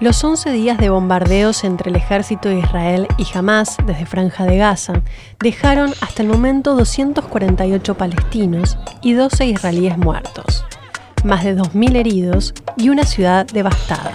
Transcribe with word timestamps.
Los 0.00 0.22
11 0.22 0.52
días 0.52 0.78
de 0.78 0.90
bombardeos 0.90 1.64
entre 1.64 1.90
el 1.90 1.96
ejército 1.96 2.48
de 2.48 2.60
Israel 2.60 3.08
y 3.16 3.26
Hamas 3.36 3.78
desde 3.84 4.06
Franja 4.06 4.44
de 4.44 4.56
Gaza 4.56 5.02
dejaron 5.40 5.92
hasta 6.00 6.22
el 6.22 6.28
momento 6.28 6.76
248 6.76 7.96
palestinos 7.96 8.78
y 9.02 9.14
12 9.14 9.46
israelíes 9.46 9.98
muertos, 9.98 10.64
más 11.24 11.42
de 11.42 11.56
2.000 11.56 11.96
heridos 11.96 12.54
y 12.76 12.90
una 12.90 13.02
ciudad 13.02 13.44
devastada. 13.48 14.12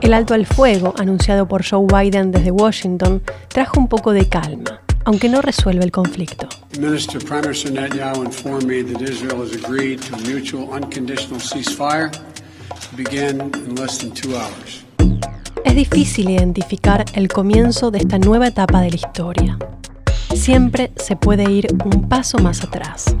El 0.00 0.14
alto 0.14 0.34
al 0.34 0.46
fuego, 0.46 0.94
anunciado 0.96 1.48
por 1.48 1.68
Joe 1.68 1.86
Biden 1.88 2.30
desde 2.30 2.52
Washington, 2.52 3.24
trajo 3.48 3.80
un 3.80 3.88
poco 3.88 4.12
de 4.12 4.28
calma, 4.28 4.82
aunque 5.04 5.28
no 5.28 5.42
resuelve 5.42 5.82
el 5.82 5.90
conflicto. 5.90 6.48
Minister 6.78 7.20
Premier 7.20 7.56
Netanyahu 7.56 8.24
informed 8.24 8.68
me 8.68 8.84
that 8.84 9.02
Israel 9.02 9.42
has 9.42 9.52
agreed 9.52 10.00
to 10.02 10.14
a 10.14 10.18
mutual 10.18 10.72
unconditional 10.72 11.40
ceasefire 11.40 12.12
es 15.64 15.74
difícil 15.74 16.28
identificar 16.28 17.04
el 17.14 17.28
comienzo 17.28 17.90
de 17.90 17.98
esta 17.98 18.18
nueva 18.18 18.48
etapa 18.48 18.82
de 18.82 18.90
la 18.90 18.96
historia. 18.96 19.58
Siempre 20.34 20.92
se 20.96 21.16
puede 21.16 21.50
ir 21.50 21.68
un 21.84 22.08
paso 22.08 22.38
más 22.38 22.62
atrás. 22.62 23.16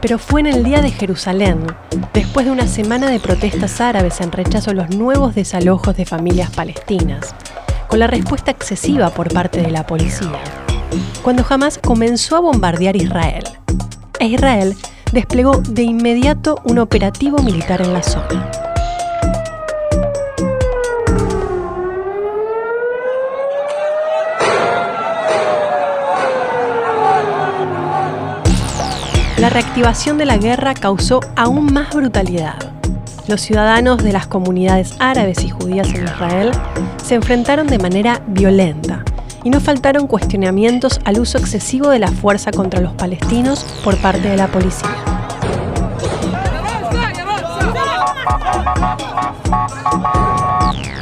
Pero 0.00 0.18
fue 0.18 0.40
en 0.40 0.46
el 0.46 0.62
Día 0.62 0.80
de 0.80 0.90
Jerusalén, 0.92 1.66
después 2.14 2.46
de 2.46 2.52
una 2.52 2.68
semana 2.68 3.10
de 3.10 3.18
protestas 3.18 3.80
árabes 3.80 4.20
en 4.20 4.30
rechazo 4.30 4.70
a 4.70 4.74
los 4.74 4.90
nuevos 4.90 5.34
desalojos 5.34 5.96
de 5.96 6.06
familias 6.06 6.50
palestinas, 6.50 7.34
con 7.88 7.98
la 7.98 8.06
respuesta 8.06 8.50
excesiva 8.50 9.10
por 9.10 9.32
parte 9.32 9.60
de 9.60 9.70
la 9.70 9.86
policía, 9.86 10.38
cuando 11.22 11.44
Hamas 11.48 11.78
comenzó 11.78 12.36
a 12.36 12.40
bombardear 12.40 12.94
Israel. 12.96 13.44
E 14.20 14.26
Israel 14.26 14.76
desplegó 15.12 15.58
de 15.58 15.82
inmediato 15.82 16.60
un 16.64 16.78
operativo 16.78 17.38
militar 17.38 17.80
en 17.80 17.92
la 17.94 18.02
zona. 18.02 18.50
La 29.38 29.50
reactivación 29.50 30.18
de 30.18 30.26
la 30.26 30.36
guerra 30.36 30.74
causó 30.74 31.20
aún 31.36 31.72
más 31.72 31.94
brutalidad. 31.94 32.77
Los 33.28 33.42
ciudadanos 33.42 34.02
de 34.02 34.12
las 34.14 34.26
comunidades 34.26 34.94
árabes 35.00 35.44
y 35.44 35.50
judías 35.50 35.92
en 35.92 36.04
Israel 36.04 36.50
se 37.04 37.14
enfrentaron 37.14 37.66
de 37.66 37.78
manera 37.78 38.22
violenta 38.26 39.04
y 39.44 39.50
no 39.50 39.60
faltaron 39.60 40.06
cuestionamientos 40.06 40.98
al 41.04 41.20
uso 41.20 41.36
excesivo 41.36 41.90
de 41.90 41.98
la 41.98 42.10
fuerza 42.10 42.50
contra 42.52 42.80
los 42.80 42.94
palestinos 42.94 43.66
por 43.84 43.98
parte 43.98 44.30
de 44.30 44.36
la 44.38 44.46
policía. 44.46 44.88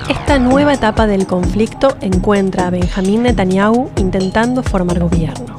Esta 0.09 0.41
nueva 0.41 0.75
etapa 0.75 1.07
del 1.07 1.29
conflicto 1.29 1.97
encuentra 2.01 2.67
a 2.67 2.71
Benjamín 2.71 3.23
Netanyahu 3.23 3.91
intentando 3.99 4.65
formar 4.65 4.99
gobierno. 4.99 5.57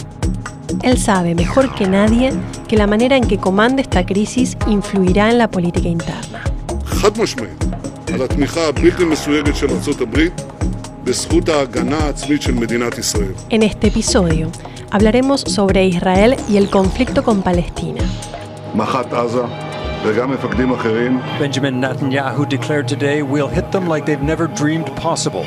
Él 0.83 0.97
sabe 0.97 1.33
mejor 1.33 1.73
que 1.73 1.87
nadie 1.87 2.33
que 2.67 2.75
la 2.75 2.87
manera 2.87 3.15
en 3.15 3.25
que 3.25 3.37
comande 3.37 3.81
esta 3.81 4.05
crisis 4.05 4.57
influirá 4.67 5.29
en 5.31 5.37
la 5.37 5.47
política 5.47 5.87
interna. 5.87 6.36
En 13.49 13.63
este 13.63 13.87
episodio 13.87 14.51
hablaremos 14.89 15.41
sobre 15.41 15.85
Israel 15.85 16.35
y 16.49 16.57
el 16.57 16.71
conflicto 16.71 17.23
con 17.23 17.43
Palestina. 17.43 18.01
Benjamin 21.39 21.79
Netanyahu 21.79 22.45
declared 22.47 22.87
today 22.87 23.21
we'll 23.21 23.47
hit 23.47 23.69
them 23.71 23.87
like 23.87 24.05
they've 24.05 24.23
never 24.23 24.47
dreamed 24.47 24.89
possible. 24.99 25.43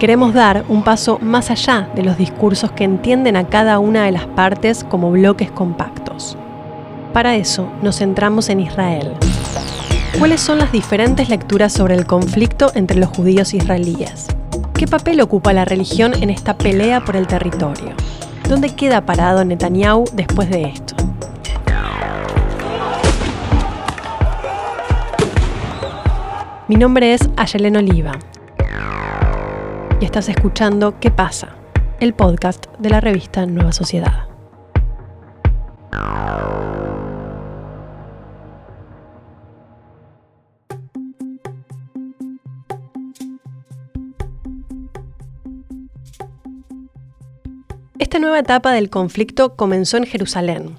Queremos 0.00 0.34
dar 0.34 0.64
un 0.68 0.82
paso 0.82 1.18
más 1.20 1.50
allá 1.50 1.88
de 1.94 2.02
los 2.02 2.18
discursos 2.18 2.72
que 2.72 2.82
entienden 2.82 3.36
a 3.36 3.46
cada 3.48 3.78
una 3.78 4.04
de 4.04 4.10
las 4.10 4.26
partes 4.26 4.82
como 4.82 5.12
bloques 5.12 5.52
compactos. 5.52 6.36
Para 7.12 7.36
eso 7.36 7.68
nos 7.82 7.98
centramos 7.98 8.48
en 8.48 8.58
Israel. 8.58 9.14
¿Cuáles 10.18 10.40
son 10.40 10.58
las 10.58 10.70
diferentes 10.70 11.28
lecturas 11.28 11.72
sobre 11.72 11.94
el 11.94 12.06
conflicto 12.06 12.70
entre 12.74 12.98
los 12.98 13.10
judíos 13.10 13.52
israelíes? 13.52 14.28
¿Qué 14.74 14.86
papel 14.86 15.20
ocupa 15.20 15.52
la 15.52 15.64
religión 15.64 16.14
en 16.14 16.30
esta 16.30 16.56
pelea 16.56 17.04
por 17.04 17.16
el 17.16 17.26
territorio? 17.26 17.92
¿Dónde 18.48 18.74
queda 18.74 19.04
parado 19.04 19.44
Netanyahu 19.44 20.04
después 20.12 20.48
de 20.50 20.62
esto? 20.62 20.94
Mi 26.68 26.76
nombre 26.76 27.12
es 27.12 27.28
Ayelen 27.36 27.76
Oliva 27.76 28.12
y 30.00 30.04
estás 30.04 30.28
escuchando 30.28 30.98
¿Qué 31.00 31.10
pasa? 31.10 31.56
El 32.00 32.14
podcast 32.14 32.66
de 32.78 32.90
la 32.90 33.00
revista 33.00 33.46
Nueva 33.46 33.72
Sociedad. 33.72 34.33
Esta 48.14 48.22
nueva 48.22 48.38
etapa 48.38 48.72
del 48.72 48.90
conflicto 48.90 49.56
comenzó 49.56 49.96
en 49.96 50.06
Jerusalén, 50.06 50.76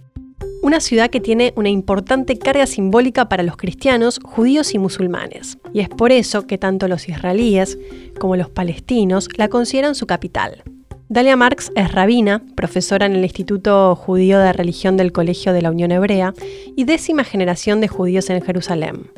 una 0.62 0.80
ciudad 0.80 1.10
que 1.10 1.20
tiene 1.20 1.52
una 1.58 1.68
importante 1.68 2.40
carga 2.40 2.66
simbólica 2.66 3.28
para 3.28 3.44
los 3.44 3.58
cristianos, 3.58 4.22
judíos 4.24 4.74
y 4.74 4.78
musulmanes. 4.80 5.58
Y 5.74 5.82
es 5.82 5.90
por 5.90 6.14
eso 6.14 6.48
que 6.48 6.58
tanto 6.58 6.88
los 6.88 7.10
israelíes 7.10 7.78
como 8.22 8.38
los 8.38 8.50
palestinos 8.50 9.28
la 9.36 9.50
consideran 9.50 9.96
su 9.96 10.08
capital. 10.08 10.64
Dalia 11.10 11.36
Marx 11.36 11.74
es 11.76 11.92
rabina, 11.92 12.42
profesora 12.56 13.06
en 13.06 13.16
el 13.16 13.24
Instituto 13.26 13.98
Judío 13.98 14.40
de 14.40 14.54
Religión 14.54 14.96
del 14.96 15.12
Colegio 15.12 15.52
de 15.52 15.62
la 15.62 15.72
Unión 15.72 15.92
Hebrea 15.92 16.34
y 16.78 16.86
décima 16.86 17.26
generación 17.26 17.82
de 17.82 17.90
judíos 17.90 18.30
en 18.30 18.42
Jerusalén. 18.44 19.12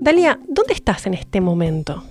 Dalia, 0.00 0.40
¿dónde 0.48 0.72
estás 0.72 1.04
en 1.04 1.12
este 1.12 1.42
momento? 1.42 2.04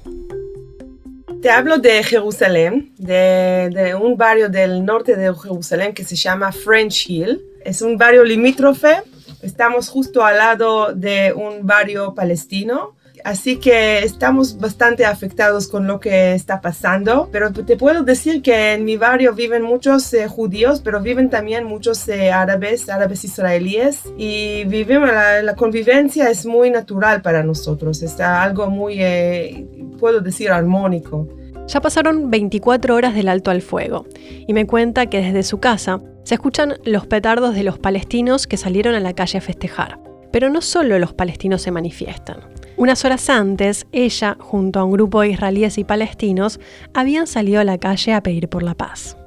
Te 1.41 1.49
hablo 1.49 1.77
de 1.77 2.03
Jerusalén, 2.03 2.91
de, 2.97 3.95
un 3.99 4.17
barrio 4.17 4.49
del 4.49 4.83
norte 4.83 5.15
de 5.15 5.33
Jerusalén 5.33 5.93
que 5.93 6.03
se 6.03 6.17
llama 6.17 6.51
French 6.51 7.09
Hill. 7.09 7.41
Es 7.63 7.81
un 7.81 7.97
barrio 7.97 8.25
limítrofe. 8.25 9.03
Estamos 9.41 9.87
justo 9.87 10.25
al 10.25 10.37
lado 10.37 10.93
de 10.93 11.31
un 11.31 11.65
barrio 11.65 12.13
palestino. 12.13 12.95
Así 13.23 13.57
que 13.57 13.99
estamos 13.99 14.59
bastante 14.59 15.05
afectados 15.05 15.67
con 15.67 15.87
lo 15.87 15.99
que 15.99 16.33
está 16.33 16.61
pasando, 16.61 17.29
pero 17.31 17.51
te 17.51 17.75
puedo 17.75 18.03
decir 18.03 18.41
que 18.41 18.73
en 18.73 18.85
mi 18.85 18.97
barrio 18.97 19.33
viven 19.33 19.61
muchos 19.61 20.13
eh, 20.13 20.27
judíos, 20.27 20.81
pero 20.81 21.01
viven 21.01 21.29
también 21.29 21.65
muchos 21.65 22.07
eh, 22.07 22.31
árabes, 22.31 22.89
árabes 22.89 23.25
israelíes, 23.25 24.03
y 24.17 24.63
vivimos, 24.65 25.09
la, 25.09 25.55
convivencia 25.55 26.29
es 26.29 26.45
muy 26.45 26.69
natural 26.69 27.21
para 27.21 27.43
nosotros, 27.43 28.01
es 28.01 28.19
algo 28.21 28.69
muy, 28.69 29.03
eh, 29.03 29.67
puedo 29.99 30.21
decir, 30.21 30.51
armónico. 30.51 31.27
Ya 31.67 31.81
pasaron 31.81 32.31
24 32.31 32.95
horas 32.95 33.13
del 33.13 33.29
alto 33.29 33.51
al 33.51 33.61
fuego 33.61 34.07
y 34.47 34.53
me 34.53 34.65
cuenta 34.65 35.05
que 35.05 35.21
desde 35.21 35.43
su 35.43 35.59
casa 35.59 36.01
se 36.23 36.35
escuchan 36.35 36.75
los 36.83 37.05
petardos 37.05 37.53
de 37.53 37.63
los 37.63 37.77
palestinos 37.77 38.47
que 38.47 38.57
salieron 38.57 38.95
a 38.95 38.99
la 38.99 39.13
calle 39.13 39.37
a 39.37 39.41
festejar. 39.41 39.99
Pero 40.31 40.49
no 40.49 40.61
solo 40.61 40.97
los 40.97 41.13
palestinos 41.13 41.61
se 41.61 41.71
manifiestan. 41.71 42.37
Unas 42.77 43.03
horas 43.03 43.29
antes, 43.29 43.87
ella, 43.91 44.37
junto 44.39 44.79
a 44.79 44.83
un 44.83 44.93
grupo 44.93 45.21
de 45.21 45.29
israelíes 45.29 45.77
y 45.77 45.83
palestinos, 45.83 46.59
habían 46.93 47.27
salido 47.27 47.59
a 47.59 47.63
la 47.63 47.77
calle 47.77 48.13
a 48.13 48.23
pedir 48.23 48.47
por 48.47 48.63
la 48.63 48.73
paz. 48.73 49.17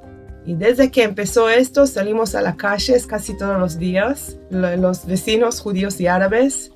Y 0.45 0.55
desde 0.55 0.91
que 0.91 1.05
empezó 1.05 1.49
esto, 1.49 1.87
salimos 1.87 2.35
a 2.35 2.43
las 2.43 2.57
calles 2.57 3.07
casi 3.07 3.37
todos 3.37 3.61
los 3.61 3.79
días, 3.79 4.39
los 4.51 5.07
vecinos 5.07 5.61
judíos 5.61 6.01
y 6.01 6.09
árabes, 6.09 6.72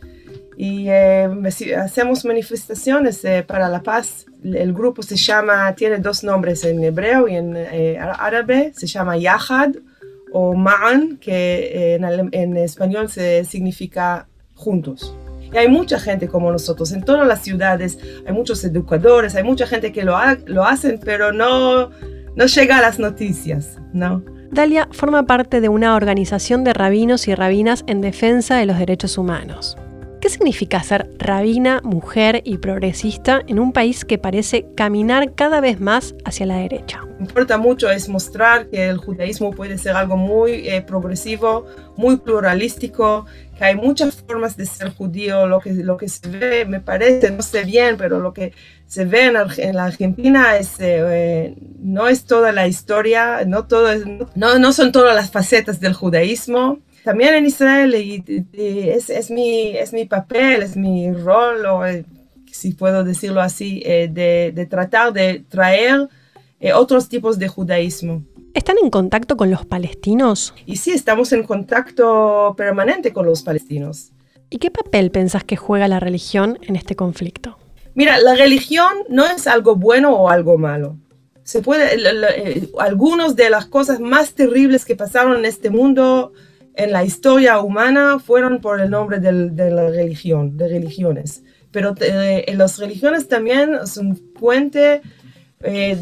y 0.57 0.89
eh, 0.89 1.29
hacemos 1.77 2.25
manifestaciones 2.25 3.23
eh, 3.25 3.45
para 3.47 3.69
la 3.69 3.83
paz. 3.83 4.25
El 4.43 4.73
grupo 4.73 5.03
se 5.03 5.17
llama, 5.17 5.75
tiene 5.75 5.99
dos 5.99 6.25
nombres 6.25 6.65
en 6.65 6.83
hebreo 6.83 7.29
y 7.29 7.37
en 7.37 7.55
eh, 7.57 7.99
árabe, 7.99 8.73
se 8.75 8.87
llama 8.87 9.19
Yahad 9.19 9.75
o 10.33 10.55
Ma'an, 10.55 11.19
que 11.19 11.95
en, 11.95 12.57
español 12.57 13.11
se 13.11 13.45
significa 13.45 14.29
juntos. 14.55 15.15
Y 15.53 15.57
hay 15.57 15.69
mucha 15.69 16.01
gente 16.01 16.27
como 16.27 16.51
nosotros 16.51 16.91
en 16.93 17.05
todas 17.05 17.27
las 17.27 17.43
ciudades, 17.43 17.99
hay 18.27 18.33
muchos 18.33 18.65
educadores, 18.65 19.35
hay 19.35 19.45
mucha 19.45 19.67
gente 19.67 19.93
que 19.93 20.05
lo, 20.05 20.17
lo 20.47 20.65
hacen, 20.65 20.99
pero 21.03 21.33
no, 21.33 21.91
no 22.35 22.47
llega 22.47 22.79
a 22.79 22.81
las 22.81 22.99
noticias, 22.99 23.79
¿no? 23.93 24.23
Dalia 24.51 24.89
forma 24.91 25.25
parte 25.25 25.61
de 25.61 25.69
una 25.69 25.95
organización 25.97 26.65
de 26.65 26.73
rabinos 26.73 27.29
y 27.29 27.35
rabinas 27.35 27.85
en 27.87 28.01
defensa 28.01 28.57
de 28.57 28.67
los 28.67 28.79
derechos 28.79 29.19
humanos 29.19 29.77
¿Qué 30.27 30.31
significa 30.31 30.83
ser 30.83 31.09
rabina, 31.19 31.81
mujer 31.85 32.43
y 32.45 32.59
progresista 32.59 33.43
en 33.47 33.61
un 33.61 33.73
país 33.73 34.05
que 34.05 34.19
parece 34.19 34.67
caminar 34.75 35.35
cada 35.37 35.61
vez 35.61 35.79
más 35.79 36.17
hacia 36.25 36.47
la 36.47 36.57
derecha? 36.57 37.01
Importa 37.21 37.59
mucho 37.59 37.89
es 37.93 38.09
mostrar 38.09 38.69
que 38.69 38.89
el 38.89 38.97
judaísmo 38.97 39.53
puede 39.53 39.79
ser 39.79 39.95
algo 39.95 40.17
muy 40.17 40.69
eh, 40.69 40.83
progresivo, 40.83 41.67
muy 41.97 42.17
pluralístico, 42.17 43.27
que 43.57 43.67
hay 43.67 43.77
muchas 43.77 44.17
formas 44.17 44.57
de 44.57 44.67
ser 44.67 44.93
judío. 44.93 45.47
Lo 45.47 45.61
que, 45.61 45.73
lo 45.75 45.97
que 45.97 46.09
se 46.09 46.29
ve, 46.29 46.65
me 46.65 46.81
parece, 46.81 47.31
no 47.31 47.43
sé 47.43 47.63
bien, 47.63 47.97
pero 47.97 48.19
lo 48.19 48.33
que 48.33 48.53
se 48.89 49.05
ve 49.05 49.27
en, 49.27 49.77
la 49.77 49.85
Argentina 49.85 50.57
es, 50.57 50.81
eh, 50.81 51.05
eh, 51.09 51.55
no 51.79 52.09
es 52.09 52.25
toda 52.25 52.51
la 52.51 52.67
historia, 52.67 53.45
no, 53.47 53.67
todo 53.67 53.91
no, 54.35 54.59
no 54.59 54.73
son 54.73 54.91
todas 54.91 55.15
las 55.15 55.31
facetas 55.31 55.79
del 55.79 55.95
judaísmo 55.95 56.81
también 57.07 57.35
en 57.35 57.47
Israel 57.47 57.95
es, 58.53 59.11
es, 59.11 59.31
mi, 59.31 59.77
es 59.77 59.93
mi 59.93 60.07
papel, 60.07 60.65
es 60.65 60.77
mi 60.77 61.13
rol, 61.13 61.65
o, 61.65 61.87
eh, 61.87 62.05
si 62.51 62.73
puedo 62.73 63.05
decirlo 63.05 63.41
así, 63.41 63.81
eh, 63.87 64.09
de, 64.11 64.51
de, 64.53 64.67
tratar 64.67 65.13
de 65.13 65.45
traer 65.49 66.09
eh, 66.59 66.73
otros 66.73 67.09
tipos 67.09 67.39
de 67.39 67.47
judaísmo. 67.47 68.25
¿Están 68.55 68.79
en 68.83 68.91
contacto 68.91 69.37
con 69.37 69.53
los 69.53 69.65
palestinos? 69.65 70.53
Y 70.67 70.79
sí, 70.79 70.91
estamos 70.91 71.33
en 71.33 71.45
contacto 71.45 72.55
permanente 72.57 73.13
con 73.13 73.25
los 73.25 73.45
palestinos. 73.45 74.11
¿Y 74.51 74.59
qué 74.59 74.73
papel 74.73 75.13
pensás 75.13 75.45
que 75.45 75.55
juega 75.55 75.87
la 75.87 76.01
religión 76.01 76.59
en 76.63 76.75
este 76.75 76.97
conflicto? 76.97 77.57
Mira, 77.95 78.19
la 78.19 78.35
religión 78.35 78.93
no 79.09 79.27
es 79.27 79.47
algo 79.47 79.77
bueno 79.77 80.11
o 80.11 80.29
algo 80.29 80.59
malo. 80.59 80.97
Se 81.45 81.63
puede, 81.63 81.89
algunas 82.81 83.37
de 83.37 83.49
las 83.49 83.67
cosas 83.67 84.01
más 84.01 84.33
terribles 84.33 84.85
que 84.85 84.97
pasaron 84.97 85.37
en 85.37 85.45
este 85.45 85.71
mundo 85.71 86.33
en 86.77 86.93
la 86.93 87.05
historia 87.05 87.59
humana 87.61 88.19
fueron 88.19 88.61
por 88.61 88.81
el 88.81 88.91
nombre 88.91 89.19
de 89.19 89.71
la 89.71 89.89
religión, 89.89 90.57
de 90.57 90.69
religiones. 90.69 91.43
Pero 91.73 91.95
eh, 92.01 92.53
las 92.55 92.79
religiones 92.79 93.29
también 93.29 93.87
son 93.87 94.17
puente 94.39 95.01
eh, 95.63 95.97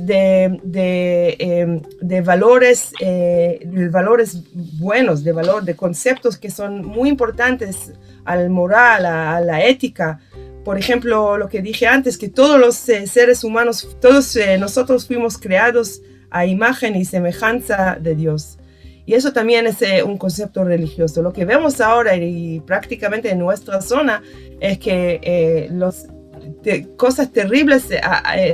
em, 1.39 1.81
de, 2.01 2.21
valores, 2.21 2.93
eh, 3.01 3.61
de 3.65 3.89
valores 3.89 4.43
buenos, 4.79 5.23
de 5.23 5.33
valor, 5.33 5.65
de 5.65 5.77
conceptos 5.77 6.37
que 6.37 6.51
son 6.51 6.85
muy 6.85 7.09
importantes 7.09 7.93
al 8.25 8.51
moral, 8.51 9.07
a, 9.07 9.41
la 9.41 9.65
ética. 9.65 10.21
Por 10.65 10.77
ejemplo, 10.77 11.37
lo 11.37 11.49
que 11.49 11.63
dije 11.63 11.87
antes, 11.87 12.19
que 12.19 12.29
todos 12.29 12.59
los 12.59 12.75
seres 12.75 13.45
humanos, 13.45 13.97
todos 14.01 14.37
nosotros 14.59 15.07
fuimos 15.07 15.39
creados 15.39 16.03
a 16.31 16.47
imagen 16.47 16.97
y 16.97 17.05
semejanza 17.05 17.97
de 18.01 18.17
Dios. 18.17 18.59
Y 19.07 19.15
eso 19.15 19.33
también 19.33 19.67
es 19.67 19.83
eh, 19.83 20.03
un 20.03 20.17
concepto 20.17 20.65
religioso. 20.65 21.23
Lo 21.23 21.33
que 21.33 21.45
vemos 21.45 21.81
ahora 21.81 22.17
y 22.17 22.61
prácticamente 22.61 23.31
en 23.31 23.39
nuestra 23.39 23.83
zona 23.83 24.23
es 24.61 24.79
que 24.79 25.21
eh, 25.23 25.69
los, 25.71 26.07
cosas 26.97 27.31
terribles 27.31 27.91
eh, 27.91 28.01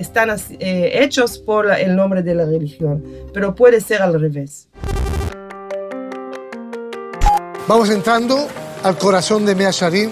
están 0.00 0.30
hechos 0.58 1.38
por 1.38 1.70
el 1.72 1.94
nombre 1.94 2.22
de 2.22 2.34
la 2.34 2.44
religión, 2.44 3.04
pero 3.32 3.54
puede 3.54 3.80
ser 3.80 4.02
al 4.02 4.20
revés. 4.20 4.68
Vamos 7.68 7.90
entrando 7.90 8.48
al 8.82 8.98
corazón 8.98 9.46
de 9.46 9.54
Mea 9.54 9.70
Sharim. 9.70 10.10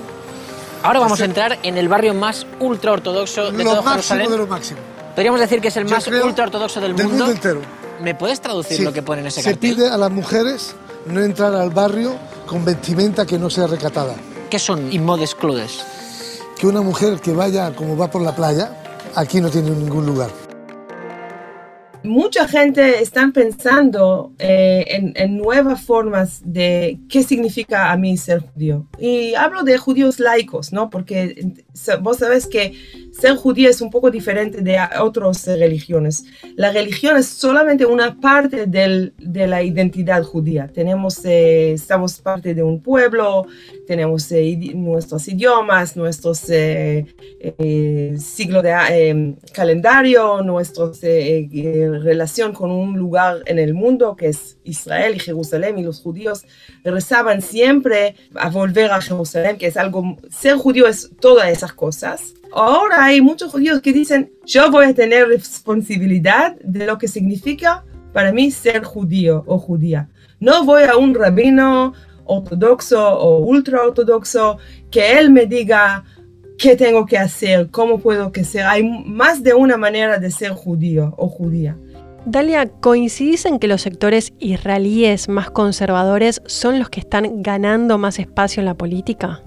Ahora 0.82 1.00
vamos 1.00 1.20
a 1.20 1.24
entrar 1.24 1.58
en 1.64 1.76
el 1.76 1.88
barrio 1.88 2.14
más 2.14 2.46
ultra 2.60 2.92
ortodoxo 2.92 3.50
de 3.50 3.64
lo 3.64 3.70
todo 3.70 3.82
máximo 3.82 3.90
Jerusalén. 3.90 4.30
de 4.30 4.38
lo 4.38 4.46
máximo. 4.46 4.80
Podríamos 5.14 5.40
decir 5.40 5.60
que 5.60 5.68
es 5.68 5.76
el 5.76 5.84
Yo 5.84 5.90
más 5.96 6.04
creo 6.04 6.24
ultra 6.24 6.44
ortodoxo 6.44 6.80
del, 6.80 6.94
Del 6.94 7.08
mundo 7.08 7.28
entero. 7.28 7.60
¿Me 8.02 8.14
puedes 8.14 8.40
traducir 8.40 8.76
Sí. 8.78 8.82
lo 8.84 8.92
que 8.92 9.02
pone 9.02 9.20
en 9.22 9.26
ese 9.28 9.42
Se 9.42 9.50
cartel? 9.52 9.74
pide 9.76 9.88
a 9.88 9.96
las 9.96 10.10
mujeres 10.10 10.74
no 11.06 11.20
entrar 11.20 11.54
al 11.54 11.70
barrio 11.70 12.14
con 12.46 12.64
vestimenta 12.64 13.26
que 13.26 13.38
no 13.38 13.50
sea 13.50 13.66
recatada. 13.66 14.14
¿Qué 14.50 14.58
son 14.58 14.92
immodest 14.92 15.38
clothes? 15.38 15.84
Que 16.58 16.66
una 16.66 16.80
mujer 16.80 17.20
que 17.20 17.32
vaya 17.32 17.74
como 17.74 17.96
va 17.96 18.10
por 18.10 18.22
la 18.22 18.34
playa, 18.34 18.72
aquí 19.14 19.40
no 19.40 19.50
tiene 19.50 19.70
ningún 19.70 20.06
lugar. 20.06 20.30
Mucha 22.04 22.46
gente 22.46 23.02
está 23.02 23.28
pensando 23.34 24.32
eh, 24.38 24.84
en, 24.86 25.12
en 25.16 25.36
nuevas 25.36 25.82
formas 25.84 26.40
de 26.44 27.00
qué 27.08 27.24
significa 27.24 27.90
a 27.90 27.96
mí 27.96 28.16
ser 28.16 28.40
judío. 28.40 28.86
Y 29.00 29.34
hablo 29.34 29.64
de 29.64 29.76
judíos 29.78 30.20
laicos, 30.20 30.72
¿no? 30.72 30.90
Porque 30.90 31.54
sa- 31.74 31.96
vos 31.96 32.18
sabés 32.18 32.46
que 32.46 32.72
ser 33.20 33.34
judío 33.36 33.68
es 33.68 33.80
un 33.80 33.90
poco 33.90 34.10
diferente 34.10 34.60
de 34.62 34.78
otras 35.00 35.46
eh, 35.48 35.56
religiones. 35.56 36.24
La 36.56 36.70
religión 36.72 37.16
es 37.16 37.26
solamente 37.26 37.84
una 37.84 38.20
parte 38.20 38.66
del- 38.66 39.12
de 39.18 39.46
la 39.46 39.62
identidad 39.62 40.22
judía. 40.22 40.68
Tenemos, 40.72 41.24
eh, 41.24 41.72
estamos 41.72 42.20
parte 42.20 42.54
de 42.54 42.62
un 42.62 42.80
pueblo, 42.80 43.46
tenemos 43.86 44.30
eh, 44.32 44.56
nuestros 44.74 45.26
idiomas, 45.28 45.96
nuestros 45.96 46.48
eh, 46.50 47.06
eh, 47.40 48.16
de 48.18 48.76
eh, 48.90 49.34
calendario, 49.52 50.42
nuestra 50.42 50.86
relación 52.02 52.52
con 52.52 52.70
un 52.70 52.96
lugar 52.98 53.42
en 53.46 53.58
el 53.58 53.74
mundo 53.74 54.14
que 54.16 54.28
es 54.28 54.58
Israel 54.64 55.14
y 55.16 55.18
Jerusalén 55.18 55.78
y 55.78 55.82
los 55.82 56.00
judíos 56.00 56.44
rezaban 56.84 57.42
siempre 57.42 58.14
a 58.34 58.48
volver 58.50 58.90
a 58.92 59.00
Jerusalén, 59.00 59.56
que 59.58 59.66
es 59.66 59.76
algo, 59.76 60.16
ser 60.30 60.56
judío 60.56 60.86
es 60.86 61.10
todas 61.20 61.48
esas 61.50 61.72
cosas. 61.72 62.34
Ahora 62.52 63.04
hay 63.04 63.20
muchos 63.20 63.52
judíos 63.52 63.80
que 63.80 63.92
dicen, 63.92 64.32
yo 64.44 64.70
voy 64.70 64.86
a 64.86 64.94
tener 64.94 65.28
responsabilidad 65.28 66.56
de 66.62 66.86
lo 66.86 66.98
que 66.98 67.08
significa 67.08 67.84
para 68.12 68.32
mí 68.32 68.50
ser 68.50 68.84
judío 68.84 69.44
o 69.46 69.58
judía. 69.58 70.08
No 70.40 70.64
voy 70.64 70.84
a 70.84 70.96
un 70.96 71.14
rabino 71.14 71.92
ortodoxo 72.24 73.18
o 73.18 73.38
ultra 73.38 73.82
ortodoxo 73.82 74.58
que 74.90 75.18
él 75.18 75.30
me 75.30 75.46
diga 75.46 76.04
qué 76.58 76.76
tengo 76.76 77.06
que 77.06 77.18
hacer, 77.18 77.68
cómo 77.70 77.98
puedo 77.98 78.32
que 78.32 78.44
ser. 78.44 78.64
Hay 78.66 78.82
más 78.84 79.42
de 79.42 79.54
una 79.54 79.76
manera 79.76 80.18
de 80.18 80.30
ser 80.30 80.52
judío 80.52 81.14
o 81.16 81.28
judía. 81.28 81.76
Dalia, 82.24 82.68
¿coincidís 82.68 83.46
en 83.46 83.58
que 83.58 83.68
los 83.68 83.82
sectores 83.82 84.32
israelíes 84.38 85.28
más 85.28 85.50
conservadores 85.50 86.42
son 86.46 86.78
los 86.78 86.90
que 86.90 87.00
están 87.00 87.42
ganando 87.42 87.96
más 87.96 88.18
espacio 88.18 88.60
en 88.60 88.66
la 88.66 88.74
política? 88.74 89.42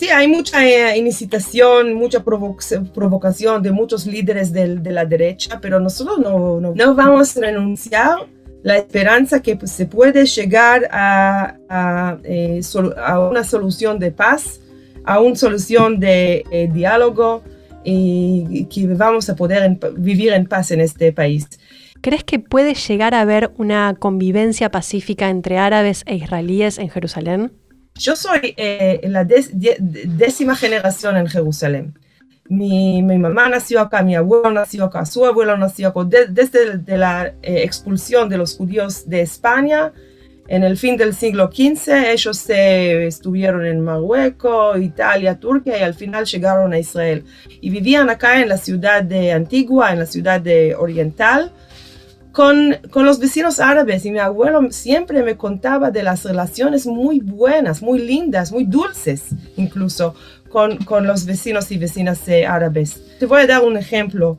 Sí, 0.00 0.08
hay 0.08 0.28
mucha 0.28 0.66
eh, 0.66 0.96
incitación, 0.96 1.92
mucha 1.92 2.24
provo- 2.24 2.56
provocación 2.94 3.62
de 3.62 3.70
muchos 3.70 4.06
líderes 4.06 4.50
de 4.50 4.78
la 4.90 5.04
derecha, 5.04 5.58
pero 5.60 5.78
nosotros 5.78 6.18
no, 6.18 6.58
no, 6.58 6.72
no 6.74 6.94
vamos 6.94 7.36
a 7.36 7.40
renunciar 7.42 8.16
la 8.62 8.78
esperanza 8.78 9.42
que 9.42 9.56
pues, 9.56 9.70
se 9.72 9.84
puede 9.84 10.24
llegar 10.24 10.88
a, 10.90 11.54
a, 11.68 12.16
eh, 12.24 12.62
a 12.96 13.18
una 13.28 13.44
solución 13.44 13.98
de 13.98 14.10
paz, 14.10 14.62
a 15.04 15.20
una 15.20 15.36
solución 15.36 16.00
de 16.00 16.44
eh, 16.50 16.70
diálogo 16.72 17.42
y 17.84 18.64
que 18.72 18.86
vamos 18.86 19.28
a 19.28 19.36
poder 19.36 19.64
en- 19.64 19.80
vivir 19.98 20.32
en 20.32 20.46
paz 20.46 20.70
en 20.70 20.80
este 20.80 21.12
país. 21.12 21.46
¿Crees 22.00 22.24
que 22.24 22.38
puede 22.38 22.72
llegar 22.72 23.12
a 23.14 23.20
haber 23.20 23.52
una 23.58 23.94
convivencia 23.98 24.70
pacífica 24.70 25.28
entre 25.28 25.58
árabes 25.58 26.04
e 26.06 26.14
israelíes 26.14 26.78
en 26.78 26.88
Jerusalén? 26.88 27.52
Yo 28.00 28.16
soy 28.16 28.54
eh, 28.56 29.00
la 29.04 29.24
décima 29.24 30.56
generación 30.56 31.16
en 31.18 31.26
Jerusalén. 31.26 31.94
Mi, 32.48 33.02
mamá 33.02 33.48
nació 33.48 33.80
acá, 33.80 34.02
mi 34.02 34.16
abuelo 34.16 34.50
nació 34.50 34.84
acá, 34.86 35.04
su 35.04 35.24
abuelo 35.26 35.56
nació 35.56 35.88
acá. 35.88 36.04
De- 36.04 36.26
desde 36.26 36.78
de 36.78 36.96
la 36.96 37.26
eh, 37.42 37.62
expulsión 37.62 38.28
de 38.30 38.38
los 38.38 38.56
judíos 38.56 39.06
de 39.08 39.20
España, 39.20 39.92
en 40.48 40.64
el 40.64 40.76
fin 40.78 40.96
del 40.96 41.14
siglo 41.14 41.50
XV, 41.52 42.10
ellos 42.10 42.48
eh, 42.48 43.06
estuvieron 43.06 43.64
en 43.66 43.82
Marruecos, 43.82 44.80
Italia, 44.80 45.38
Turquía 45.38 45.78
y 45.78 45.82
al 45.82 45.94
final 45.94 46.24
llegaron 46.24 46.72
a 46.72 46.78
Israel. 46.78 47.24
Y 47.60 47.68
vivían 47.70 48.08
acá 48.08 48.40
en 48.40 48.48
la 48.48 48.56
ciudad 48.56 49.02
de 49.04 49.30
Antigua, 49.32 49.92
en 49.92 49.98
la 50.00 50.06
ciudad 50.06 50.40
de 50.40 50.74
Oriental, 50.74 51.52
con, 52.32 52.76
con 52.90 53.04
los 53.04 53.18
vecinos 53.18 53.60
árabes 53.60 54.04
y 54.04 54.10
mi 54.10 54.18
abuelo 54.18 54.70
siempre 54.70 55.22
me 55.22 55.36
contaba 55.36 55.90
de 55.90 56.02
las 56.02 56.24
relaciones 56.24 56.86
muy 56.86 57.20
buenas, 57.20 57.82
muy 57.82 57.98
lindas, 57.98 58.52
muy 58.52 58.64
dulces 58.64 59.26
incluso 59.56 60.14
con, 60.48 60.76
con 60.78 61.06
los 61.06 61.24
vecinos 61.24 61.70
y 61.72 61.78
vecinas 61.78 62.20
árabes. 62.46 63.00
Te 63.18 63.26
voy 63.26 63.42
a 63.42 63.46
dar 63.46 63.62
un 63.62 63.76
ejemplo. 63.76 64.38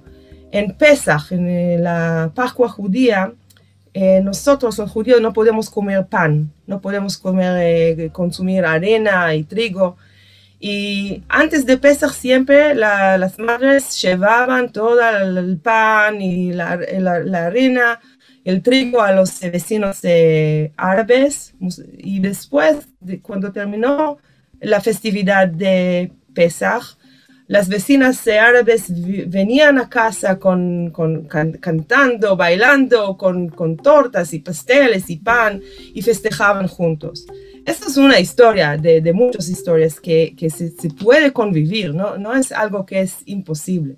En 0.53 0.75
Pesach, 0.75 1.31
en 1.31 1.47
eh, 1.47 1.77
la 1.79 2.31
Pascua 2.35 2.67
judía, 2.67 3.33
eh, 3.93 4.21
nosotros 4.21 4.77
los 4.77 4.91
judíos 4.91 5.21
no 5.21 5.33
podemos 5.33 5.69
comer 5.69 6.05
pan, 6.07 6.51
no 6.67 6.81
podemos 6.81 7.17
comer, 7.17 7.57
eh, 7.59 8.09
consumir 8.11 8.65
arena 8.65 9.33
y 9.33 9.43
trigo. 9.43 9.97
Y 10.63 11.23
antes 11.27 11.65
de 11.65 11.77
Pesach 11.77 12.11
siempre 12.13 12.75
la- 12.75 13.17
las 13.17 13.39
madres 13.39 13.99
llevaban 13.99 14.71
todo 14.71 14.99
el, 15.01 15.57
pan 15.57 16.21
y 16.21 16.53
la, 16.53 16.75
la- 16.99 17.47
harina, 17.47 17.99
el 18.45 18.61
trigo 18.61 19.01
a 19.01 19.11
los 19.11 19.39
vecinos 19.41 20.01
árabes. 20.77 21.55
Y 21.97 22.19
después, 22.19 22.87
de- 22.99 23.19
cuando 23.21 23.51
terminó 23.51 24.19
la 24.59 24.79
festividad 24.81 25.47
de 25.47 26.11
Pesach, 26.35 26.95
las 27.47 27.67
vecinas 27.67 28.25
árabes 28.27 28.85
venían 29.27 29.79
a 29.79 29.89
casa 29.89 30.37
con, 30.37 30.91
con- 30.91 31.25
can- 31.25 31.53
cantando, 31.53 32.37
bailando, 32.37 33.17
con, 33.17 33.49
con 33.49 33.77
tortas 33.77 34.31
y 34.33 34.39
pasteles 34.39 35.09
y 35.09 35.17
pan 35.17 35.59
y 35.93 36.01
festejaban 36.03 36.67
juntos. 36.67 37.25
Esta 37.65 37.87
es 37.87 37.97
una 37.97 38.19
historia 38.19 38.77
de, 38.77 39.01
de 39.01 39.13
muchas 39.13 39.49
historias 39.49 39.99
que, 39.99 40.35
se, 40.49 40.89
puede 40.89 41.31
convivir, 41.31 41.93
no 41.93 42.33
es 42.33 42.51
algo 42.51 42.85
que 42.85 43.01
es 43.01 43.17
imposible. 43.25 43.97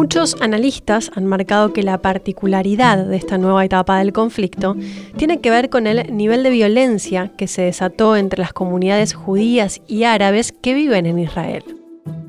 Muchos 0.00 0.36
analistas 0.40 1.10
han 1.14 1.26
marcado 1.26 1.72
que 1.72 1.82
la 1.82 1.98
particularidad 1.98 3.06
de 3.06 3.16
esta 3.16 3.38
nueva 3.38 3.64
etapa 3.64 3.98
del 3.98 4.12
conflicto 4.12 4.74
tiene 5.16 5.40
que 5.40 5.50
ver 5.50 5.68
con 5.68 5.86
el 5.86 6.16
nivel 6.16 6.42
de 6.42 6.50
violencia 6.50 7.32
que 7.36 7.46
se 7.46 7.62
desató 7.62 8.16
entre 8.16 8.40
las 8.40 8.52
comunidades 8.52 9.14
judías 9.14 9.82
y 9.86 10.04
árabes 10.04 10.52
que 10.52 10.74
viven 10.74 11.06
en 11.06 11.18
Israel, 11.18 11.64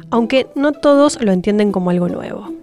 aunque 0.09 0.47
no 0.53 0.73
todos 0.73 1.21
lo 1.21 1.31
entienden 1.31 1.71
como 1.71 1.91
algo 1.91 2.09
nuevo. 2.09 2.60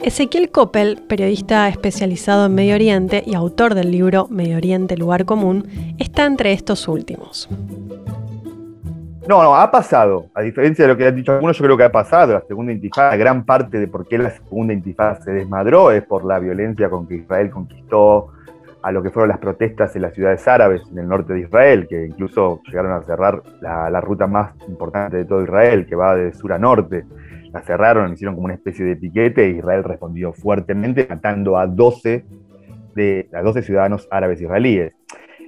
Ezequiel 0.00 0.50
Koppel, 0.50 1.02
periodista 1.08 1.68
especializado 1.68 2.46
en 2.46 2.54
Medio 2.54 2.76
Oriente 2.76 3.22
y 3.26 3.34
autor 3.34 3.74
del 3.74 3.90
libro 3.90 4.28
Medio 4.30 4.56
Oriente, 4.56 4.96
lugar 4.96 5.24
común, 5.24 5.66
está 5.98 6.24
entre 6.24 6.52
estos 6.52 6.86
últimos. 6.86 7.48
No, 9.28 9.42
no, 9.42 9.54
ha 9.56 9.70
pasado. 9.70 10.26
A 10.34 10.40
diferencia 10.42 10.84
de 10.84 10.92
lo 10.92 10.96
que 10.96 11.06
han 11.06 11.16
dicho 11.16 11.32
algunos, 11.32 11.58
yo 11.58 11.64
creo 11.64 11.76
que 11.76 11.82
ha 11.82 11.92
pasado. 11.92 12.32
La 12.32 12.42
segunda 12.42 12.72
intifada, 12.72 13.16
gran 13.16 13.44
parte 13.44 13.78
de 13.78 13.88
por 13.88 14.06
qué 14.06 14.18
la 14.18 14.30
segunda 14.30 14.72
intifada 14.72 15.20
se 15.20 15.32
desmadró 15.32 15.90
es 15.90 16.04
por 16.04 16.24
la 16.24 16.38
violencia 16.38 16.88
con 16.88 17.06
que 17.06 17.16
Israel 17.16 17.50
conquistó 17.50 18.28
a 18.82 18.92
lo 18.92 19.02
que 19.02 19.10
fueron 19.10 19.28
las 19.28 19.38
protestas 19.38 19.94
en 19.96 20.02
las 20.02 20.14
ciudades 20.14 20.46
árabes 20.46 20.82
en 20.90 20.98
el 20.98 21.08
norte 21.08 21.32
de 21.32 21.40
Israel, 21.40 21.86
que 21.88 22.06
incluso 22.06 22.62
llegaron 22.66 22.92
a 22.92 23.02
cerrar 23.02 23.42
la, 23.60 24.00
ruta 24.00 24.26
más 24.26 24.52
importante 24.68 25.18
de 25.18 25.24
todo 25.24 25.42
Israel, 25.42 25.86
que 25.86 25.96
va 25.96 26.14
de 26.14 26.32
sur 26.32 26.52
a 26.52 26.58
norte. 26.58 27.04
La 27.52 27.62
cerraron, 27.62 28.12
hicieron 28.12 28.34
como 28.34 28.46
una 28.46 28.54
especie 28.54 28.84
de 28.84 28.96
piquete 28.96 29.46
e 29.46 29.50
Israel 29.50 29.84
respondió 29.84 30.32
fuertemente, 30.32 31.06
matando 31.08 31.56
a 31.56 31.66
12 31.66 32.24
de 32.94 33.28
a 33.32 33.42
12 33.42 33.62
ciudadanos 33.62 34.08
árabes 34.10 34.40
israelíes. 34.40 34.94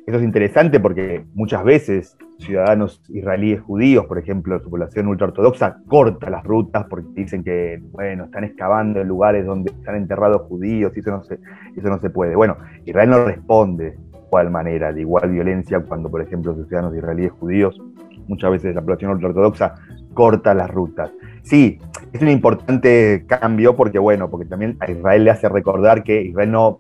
Eso 0.07 0.17
es 0.19 0.25
interesante 0.25 0.81
porque 0.81 1.25
muchas 1.35 1.63
veces 1.63 2.17
ciudadanos 2.39 3.03
israelíes 3.09 3.61
judíos, 3.61 4.07
por 4.07 4.19
ejemplo, 4.19 4.59
su 4.61 4.71
población 4.71 5.07
ultraortodoxa, 5.09 5.79
corta 5.87 6.31
las 6.31 6.43
rutas 6.45 6.87
porque 6.89 7.09
dicen 7.15 7.45
que, 7.45 7.81
bueno, 7.93 8.25
están 8.25 8.45
excavando 8.45 9.01
en 9.01 9.09
lugares 9.09 9.45
donde 9.45 9.71
están 9.71 9.97
enterrados 9.97 10.43
judíos 10.43 10.93
y 10.97 11.01
eso 11.01 11.11
no 11.11 11.23
se, 11.23 11.39
eso 11.77 11.89
no 11.89 12.01
se 12.01 12.11
puede. 12.11 12.35
Bueno, 12.35 12.57
Israel 12.85 13.11
no 13.11 13.25
responde 13.25 13.91
de 13.91 14.27
igual 14.27 14.51
manera, 14.51 14.93
de 14.93 15.01
igual 15.03 15.31
violencia, 15.31 15.81
cuando, 15.81 16.11
por 16.11 16.23
ejemplo, 16.23 16.55
sus 16.55 16.67
ciudadanos 16.67 16.97
israelíes 16.97 17.33
judíos, 17.33 17.81
muchas 18.27 18.51
veces 18.51 18.75
la 18.75 18.81
población 18.81 19.13
ultraortodoxa, 19.13 19.75
corta 20.15 20.55
las 20.55 20.71
rutas. 20.71 21.13
Sí, 21.43 21.79
es 22.13 22.23
un 22.23 22.29
importante 22.29 23.25
cambio 23.27 23.77
porque, 23.77 23.99
bueno, 23.99 24.31
porque 24.31 24.47
también 24.47 24.77
a 24.81 24.91
Israel 24.91 25.25
le 25.25 25.31
hace 25.31 25.49
recordar 25.49 26.03
que 26.03 26.23
Israel 26.23 26.51
no 26.51 26.79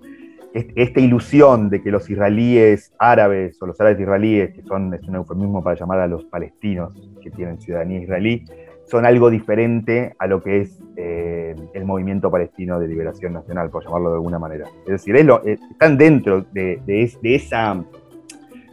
esta 0.52 1.00
ilusión 1.00 1.70
de 1.70 1.80
que 1.80 1.90
los 1.90 2.10
israelíes 2.10 2.92
árabes 2.98 3.60
o 3.62 3.66
los 3.66 3.80
árabes 3.80 4.00
israelíes, 4.00 4.52
que 4.52 4.62
son, 4.62 4.92
es 4.94 5.02
un 5.06 5.14
eufemismo 5.16 5.62
para 5.62 5.78
llamar 5.78 6.00
a 6.00 6.08
los 6.08 6.24
palestinos 6.24 6.92
que 7.22 7.30
tienen 7.30 7.60
ciudadanía 7.60 8.02
israelí, 8.02 8.44
son 8.84 9.06
algo 9.06 9.30
diferente 9.30 10.14
a 10.18 10.26
lo 10.26 10.42
que 10.42 10.62
es 10.62 10.82
eh, 10.96 11.54
el 11.74 11.84
movimiento 11.84 12.30
palestino 12.30 12.80
de 12.80 12.88
liberación 12.88 13.32
nacional, 13.32 13.70
por 13.70 13.84
llamarlo 13.84 14.10
de 14.10 14.16
alguna 14.16 14.38
manera. 14.40 14.66
Es 14.84 14.92
decir, 14.92 15.14
están 15.16 15.96
dentro 15.96 16.42
de, 16.42 16.80
esa, 17.22 17.84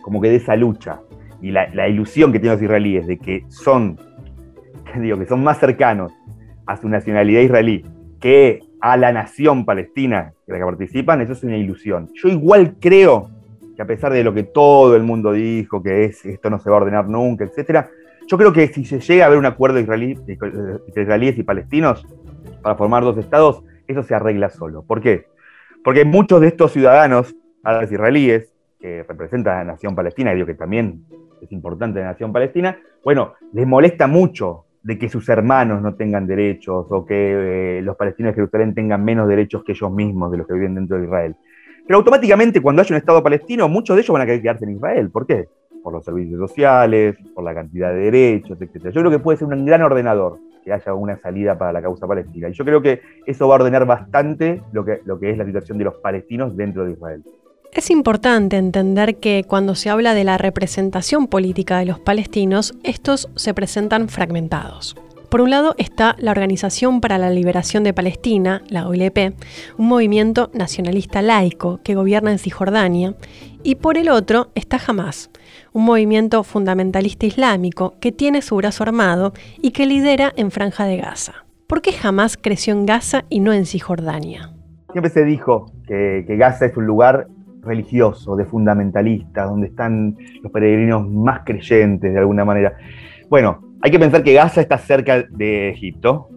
como 0.02 0.20
que 0.20 0.30
de 0.30 0.38
esa 0.38 0.56
lucha 0.56 1.02
y 1.40 1.52
la, 1.52 1.88
ilusión 1.88 2.32
que 2.32 2.40
tienen 2.40 2.56
los 2.56 2.64
israelíes 2.64 3.06
de 3.06 3.20
que 3.20 3.46
son, 3.50 4.00
digo, 5.02 5.18
que 5.18 5.26
son 5.26 5.44
más 5.44 5.60
cercanos 5.60 6.12
a 6.66 6.78
su 6.78 6.90
nacionalidad 6.90 7.42
israelí 7.42 7.86
que 8.20 8.62
a 8.82 8.98
la 8.98 9.12
nación 9.12 9.66
palestina 9.66 10.34
de 10.46 10.54
la 10.54 10.60
que 10.60 10.66
participan, 10.66 11.22
eso 11.22 11.34
es 11.34 11.44
una 11.44 11.58
ilusión. 11.58 12.10
Yo 12.14 12.30
igual 12.30 12.76
creo 12.80 13.30
que 13.76 13.82
a 13.82 13.86
pesar 13.86 14.12
de 14.12 14.24
lo 14.24 14.34
que 14.34 14.44
todo 14.44 14.96
el 14.96 15.04
mundo 15.04 15.34
dijo, 15.34 15.84
que 15.84 16.06
es, 16.06 16.26
esto 16.26 16.50
no 16.50 16.60
se 16.60 16.70
va 16.70 16.78
a 16.78 16.82
ordenar 16.82 17.08
nunca, 17.08 17.46
etc., 17.46 17.86
yo 18.28 18.38
creo 18.38 18.52
que 18.52 18.68
si 18.68 18.84
se 18.84 19.00
llega 19.00 19.26
a 19.26 19.30
ver 19.30 19.38
un 19.38 19.46
acuerdo 19.46 19.80
israelí, 19.80 20.18
entre 20.28 21.04
israelíes 21.04 21.38
y 21.38 21.44
palestinos 21.44 22.06
para 22.62 22.76
formar 22.76 23.04
dos 23.04 23.18
estados, 23.18 23.64
eso 23.88 24.04
se 24.04 24.16
arregla 24.16 24.50
solo. 24.50 24.84
¿Por 24.84 25.00
qué? 25.00 25.28
Porque 25.84 26.04
muchos 26.04 26.42
de 26.42 26.48
estos 26.48 26.74
ciudadanos 26.74 27.36
árabes 27.64 27.92
israelíes, 27.92 28.52
que 28.80 29.04
representan 29.04 29.56
a 29.56 29.58
la 29.60 29.72
nación 29.74 29.96
palestina, 29.96 30.32
y 30.32 30.36
digo 30.36 30.48
que 30.48 30.54
también 30.54 31.04
es 31.42 31.52
importante 31.52 32.00
la 32.00 32.08
nación 32.08 32.32
palestina, 32.32 32.78
bueno, 33.04 33.34
les 33.54 33.66
molesta 33.66 34.08
mucho 34.08 34.66
de 34.88 34.98
que 34.98 35.10
sus 35.10 35.28
hermanos 35.28 35.82
no 35.82 35.96
tengan 35.96 36.26
derechos 36.26 36.86
o 36.90 37.06
que 37.06 37.80
eh, 37.80 37.82
los 37.82 37.98
palestinos 37.98 38.32
de 38.32 38.36
Jerusalén 38.36 38.74
tengan 38.74 39.04
menos 39.04 39.28
derechos 39.28 39.62
que 39.66 39.74
ellos 39.74 39.92
mismos 39.92 40.32
de 40.32 40.38
los 40.38 40.48
que 40.48 40.54
viven 40.54 40.76
dentro 40.76 40.98
de 40.98 41.04
Israel. 41.04 41.36
Pero 41.86 41.98
automáticamente 41.98 42.62
cuando 42.62 42.82
haya 42.82 42.96
un 42.96 42.98
Estado 42.98 43.22
palestino, 43.22 43.68
muchos 43.68 43.98
de 43.98 44.04
ellos 44.04 44.14
van 44.14 44.22
a 44.22 44.26
querer 44.26 44.42
quedarse 44.42 44.64
en 44.64 44.78
Israel. 44.78 45.10
¿Por 45.12 45.28
qué? 45.28 45.50
Por 45.84 45.92
los 45.92 46.06
servicios 46.06 46.40
sociales, 46.40 47.18
por 47.36 47.44
la 47.44 47.54
cantidad 47.54 47.90
de 47.90 48.00
derechos, 48.00 48.62
etc. 48.62 48.86
Yo 48.86 49.02
creo 49.02 49.12
que 49.12 49.20
puede 49.20 49.38
ser 49.38 49.50
un 49.50 49.66
gran 49.66 49.82
ordenador 49.82 50.40
que 50.64 50.72
haya 50.72 50.94
una 50.94 51.18
salida 51.18 51.58
para 51.58 51.74
la 51.74 51.82
causa 51.82 52.08
palestina. 52.08 52.48
Y 52.48 52.54
yo 52.54 52.64
creo 52.64 52.82
que 52.82 53.02
eso 53.26 53.46
va 53.46 53.56
a 53.56 53.60
ordenar 53.60 53.86
bastante 53.86 54.62
lo 54.72 54.86
que, 54.86 55.02
lo 55.04 55.20
que 55.20 55.32
es 55.32 55.38
la 55.38 55.44
situación 55.44 55.78
de 55.78 55.84
los 55.84 55.96
palestinos 55.96 56.56
dentro 56.56 56.86
de 56.86 56.94
Israel. 56.94 57.26
Es 57.74 57.92
importante 57.92 58.58
entender 58.58 59.18
que 59.18 59.44
cuando 59.48 59.76
se 59.76 59.90
habla 59.90 60.14
de 60.14 60.24
la 60.24 60.38
representación 60.38 61.28
política 61.28 61.78
de 61.80 61.86
los 61.86 62.00
palestinos, 62.00 62.74
estos 62.84 63.30
se 63.36 63.54
presentan 63.54 64.10
fragmentados. 64.10 64.96
Por 65.30 65.42
un 65.42 65.50
lado 65.50 65.76
está 65.78 66.16
la 66.20 66.32
Organización 66.32 67.02
para 67.02 67.18
la 67.18 67.30
Liberación 67.30 67.84
de 67.84 67.94
Palestina, 67.94 68.64
la 68.70 68.88
OLP, 68.88 69.36
un 69.78 69.88
movimiento 69.88 70.50
nacionalista 70.54 71.22
laico 71.22 71.82
que 71.84 71.96
gobierna 71.96 72.32
en 72.32 72.40
Cisjordania, 72.40 73.14
y 73.62 73.76
por 73.76 73.98
el 73.98 74.10
otro 74.10 74.50
está 74.56 74.80
Hamas, 74.88 75.30
un 75.74 75.84
movimiento 75.84 76.44
fundamentalista 76.44 77.26
islámico 77.26 77.96
que 78.00 78.14
tiene 78.14 78.42
su 78.42 78.56
brazo 78.56 78.84
armado 78.84 79.34
y 79.62 79.72
que 79.72 79.86
lidera 79.86 80.32
en 80.38 80.50
Franja 80.50 80.86
de 80.86 80.98
Gaza. 80.98 81.46
¿Por 81.68 81.82
qué 81.82 81.94
Hamas 82.02 82.38
creció 82.38 82.74
en 82.74 82.86
Gaza 82.86 83.26
y 83.28 83.42
no 83.42 83.52
en 83.52 83.66
Cisjordania? 83.66 84.54
Siempre 84.94 85.12
se 85.12 85.26
dijo 85.26 85.74
que, 85.86 86.24
que 86.26 86.38
Gaza 86.38 86.68
es 86.68 86.78
un 86.78 86.86
lugar 86.86 87.28
religioso, 87.68 88.36
de 88.36 88.46
fundamentalistas, 88.46 89.50
donde 89.50 89.68
están 89.68 90.18
los 90.42 90.52
peregrinos 90.52 91.08
más 91.08 91.42
creyentes 91.46 92.14
de 92.14 92.20
alguna 92.20 92.46
manera. 92.46 92.78
Bueno, 93.30 93.62
hay 93.82 93.92
que 93.92 94.00
pensar 94.00 94.24
que 94.24 94.34
Gaza 94.34 94.62
está 94.62 94.78
cerca 94.78 95.24
de 95.30 95.70
Egipto, 95.70 96.30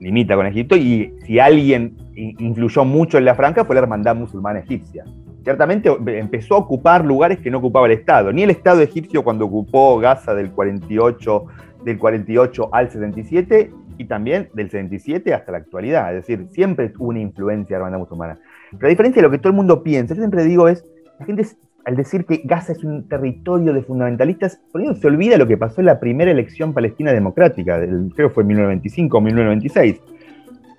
limita 0.00 0.36
con 0.36 0.46
Egipto, 0.46 0.76
y 0.76 1.12
si 1.24 1.38
alguien 1.38 1.96
influyó 2.14 2.84
mucho 2.84 3.18
en 3.18 3.24
la 3.24 3.34
franja 3.34 3.64
fue 3.64 3.74
la 3.74 3.82
hermandad 3.82 4.16
musulmana 4.16 4.60
egipcia. 4.60 5.04
Ciertamente 5.44 5.90
empezó 6.06 6.54
a 6.56 6.58
ocupar 6.58 7.04
lugares 7.04 7.38
que 7.38 7.50
no 7.50 7.58
ocupaba 7.58 7.86
el 7.86 7.92
Estado, 7.92 8.32
ni 8.32 8.42
el 8.42 8.50
Estado 8.50 8.80
egipcio 8.80 9.22
cuando 9.22 9.44
ocupó 9.44 9.98
Gaza 9.98 10.34
del 10.34 10.50
48, 10.50 11.44
del 11.84 11.98
48 11.98 12.68
al 12.72 12.90
77 12.90 13.70
y 13.98 14.04
también 14.06 14.48
del 14.54 14.70
77 14.70 15.32
hasta 15.32 15.52
la 15.52 15.58
actualidad. 15.58 16.16
Es 16.16 16.26
decir, 16.26 16.48
siempre 16.50 16.92
hubo 16.98 17.10
una 17.10 17.20
influencia 17.20 17.76
de 17.76 17.80
la 17.80 17.86
hermandad 17.86 18.00
musulmana. 18.00 18.38
Pero 18.72 18.86
a 18.86 18.90
diferencia 18.90 19.20
de 19.20 19.28
lo 19.28 19.30
que 19.30 19.38
todo 19.38 19.50
el 19.50 19.56
mundo 19.56 19.82
piensa, 19.82 20.14
yo 20.14 20.20
siempre 20.20 20.44
digo 20.44 20.68
es, 20.68 20.84
la 21.18 21.26
gente 21.26 21.46
al 21.86 21.94
decir 21.94 22.26
que 22.26 22.42
Gaza 22.44 22.72
es 22.72 22.82
un 22.82 23.08
territorio 23.08 23.72
de 23.72 23.80
fundamentalistas, 23.80 24.60
por 24.72 24.82
eso 24.82 24.94
se 24.96 25.06
olvida 25.06 25.38
lo 25.38 25.46
que 25.46 25.56
pasó 25.56 25.80
en 25.80 25.86
la 25.86 26.00
primera 26.00 26.32
elección 26.32 26.74
palestina 26.74 27.12
democrática, 27.12 27.78
creo 27.78 28.28
que 28.28 28.34
fue 28.34 28.42
en 28.42 28.48
1925 28.48 29.16
o 29.16 29.20
1926. 29.20 30.02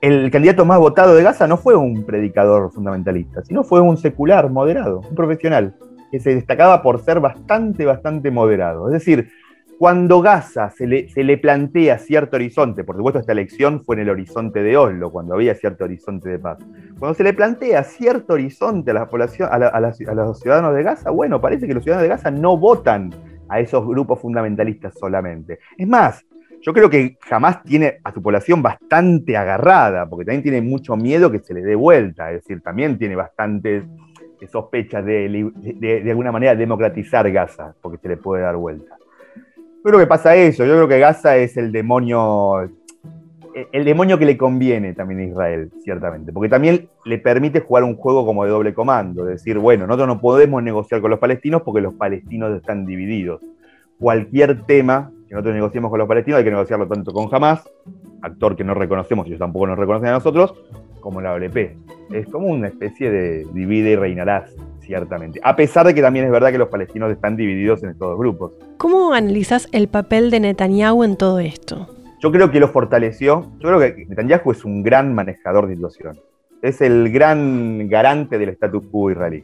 El 0.02 0.30
candidato 0.30 0.66
más 0.66 0.80
votado 0.80 1.16
de 1.16 1.24
Gaza 1.24 1.48
no 1.48 1.56
fue 1.56 1.76
un 1.76 2.06
predicador 2.06 2.74
fundamentalista, 2.74 3.42
sino 3.46 3.64
fue 3.64 3.80
un 3.80 3.96
secular 3.96 4.50
moderado, 4.50 5.00
un 5.10 5.16
profesional, 5.16 5.76
que 6.12 6.20
se 6.20 6.36
destacaba 6.36 6.82
por 6.82 7.00
ser 7.00 7.22
bastante, 7.22 7.86
bastante 7.86 8.30
moderado. 8.30 8.88
Es 8.88 8.94
decir, 8.94 9.30
cuando 9.78 10.22
Gaza 10.22 10.72
se 10.72 10.88
le, 10.88 11.38
plantea 11.38 12.00
cierto 12.00 12.36
horizonte, 12.36 12.84
por 12.84 12.96
supuesto 12.96 13.20
esta 13.20 13.32
elección 13.32 13.84
fue 13.84 13.96
en 13.96 14.02
el 14.02 14.10
horizonte 14.10 14.64
de 14.64 14.76
Oslo, 14.76 15.12
cuando 15.12 15.36
había 15.36 15.54
cierto 15.54 15.84
horizonte 15.84 16.30
de 16.30 16.40
paz, 16.40 16.58
cuando 16.98 17.14
se 17.14 17.24
le 17.24 17.34
plantea 17.34 17.84
cierto 17.84 18.34
horizonte 18.34 18.92
a 18.92 18.96
la 18.96 19.08
población, 19.08 19.50
a, 19.52 19.80
los 19.80 20.40
ciudadanos 20.40 20.76
de 20.76 20.84
Gaza, 20.84 21.12
bueno, 21.12 21.40
parece 21.40 21.68
que 21.68 21.76
los 21.76 21.84
ciudadanos 21.84 22.10
de 22.10 22.16
Gaza 22.16 22.32
no 22.32 22.58
votan 22.58 23.12
a 23.50 23.60
esos 23.60 23.86
grupos 23.88 24.20
fundamentalistas 24.20 24.96
solamente. 24.98 25.60
Es 25.78 25.88
más, 25.88 26.26
yo 26.62 26.74
creo 26.74 26.90
que 26.90 27.18
jamás 27.22 27.62
tiene 27.64 28.00
a 28.04 28.12
su 28.12 28.22
población 28.22 28.64
bastante 28.64 29.38
agarrada, 29.38 30.10
porque 30.10 30.26
también 30.26 30.44
tiene 30.44 30.62
mucho 30.62 30.98
miedo 30.98 31.32
que 31.32 31.40
se 31.40 31.54
le 31.54 31.62
dé 31.62 31.76
vuelta, 31.76 32.32
es 32.32 32.42
decir, 32.42 32.62
también 32.62 32.98
tiene 32.98 33.16
bastantes 33.16 33.84
sospechas 34.52 35.06
de, 35.06 35.52
de 35.80 36.10
alguna 36.10 36.32
manera 36.32 36.56
democratizar 36.56 37.30
Gaza, 37.32 37.76
porque 37.80 38.00
se 38.00 38.08
le 38.08 38.18
puede 38.18 38.42
dar 38.42 38.56
vuelta. 38.56 38.97
Yo 39.88 39.92
creo 39.92 40.02
que 40.02 40.08
pasa 40.08 40.36
eso. 40.36 40.66
Yo 40.66 40.74
creo 40.74 40.88
que 40.90 41.00
Gaza 41.00 41.38
es 41.38 41.56
el 41.56 41.72
demonio, 41.72 42.70
el 43.72 43.86
demonio 43.86 44.20
que 44.20 44.26
le 44.26 44.36
conviene 44.36 44.94
también 44.94 45.22
a 45.22 45.24
Israel, 45.24 45.72
ciertamente. 45.82 46.34
Porque 46.34 46.50
también 46.50 46.90
le 47.06 47.18
permite 47.20 47.62
jugar 47.62 47.86
un 47.86 47.96
juego 47.96 48.26
como 48.26 48.44
de 48.44 48.50
doble 48.50 48.74
comando. 48.74 49.24
Decir, 49.24 49.60
bueno, 49.60 49.88
nosotros 49.88 50.10
no 50.10 50.20
podemos 50.20 50.62
negociar 50.62 51.00
con 51.00 51.10
los 51.10 51.22
palestinos 51.22 51.62
porque 51.62 51.80
los 51.80 51.94
palestinos 51.94 52.54
están 52.58 52.86
divididos. 52.86 53.42
Cualquier 53.98 54.64
tema 54.64 55.10
que 55.30 55.36
nosotros 55.36 55.56
negociemos 55.56 55.90
con 55.90 56.00
los 56.00 56.08
palestinos 56.10 56.40
hay 56.40 56.44
que 56.44 56.52
negociarlo 56.52 56.86
tanto 56.90 57.14
con 57.14 57.34
Hamas, 57.34 57.64
actor 58.24 58.58
que 58.58 58.66
no 58.66 58.74
reconocemos 58.74 59.26
y 59.26 59.30
ellos 59.30 59.40
tampoco 59.40 59.68
nos 59.68 59.80
reconocen 59.80 60.10
a 60.10 60.12
nosotros, 60.12 60.54
como 61.00 61.22
la 61.22 61.32
OLP. 61.32 61.78
Es 62.12 62.28
como 62.28 62.48
una 62.48 62.68
especie 62.68 63.10
de 63.10 63.46
divide 63.54 63.92
y 63.92 63.96
reinarás, 63.96 64.54
ciertamente. 64.88 65.40
A 65.44 65.56
pesar 65.56 65.86
de 65.86 65.94
que 65.94 66.02
también 66.02 66.26
es 66.26 66.32
verdad 66.32 66.52
que 66.52 66.58
los 66.58 66.70
palestinos 66.70 67.12
están 67.12 67.36
divididos 67.36 67.84
en 67.84 67.90
estos 67.90 68.10
dos 68.10 68.18
grupos. 68.18 68.54
¿Cómo 68.78 69.14
analizas 69.14 69.68
el 69.74 69.88
papel 69.90 70.32
de 70.32 70.40
Netanyahu 70.40 71.04
en 71.04 71.18
todo 71.18 71.40
esto? 71.40 71.88
Yo 72.20 72.32
creo 72.32 72.50
que 72.50 72.60
lo 72.60 72.70
fortaleció. 72.70 73.52
Yo 73.60 73.70
creo 73.70 73.80
que 73.80 74.06
Netanyahu 74.08 74.52
es 74.52 74.66
un 74.66 74.82
gran 74.82 75.14
manejador 75.14 75.68
de 75.68 75.76
situación. 75.76 76.20
Es 76.64 76.82
el 76.82 77.12
gran 77.12 77.88
garante 77.88 78.40
del 78.40 78.50
status 78.50 78.84
quo 78.90 79.12
israelí, 79.12 79.44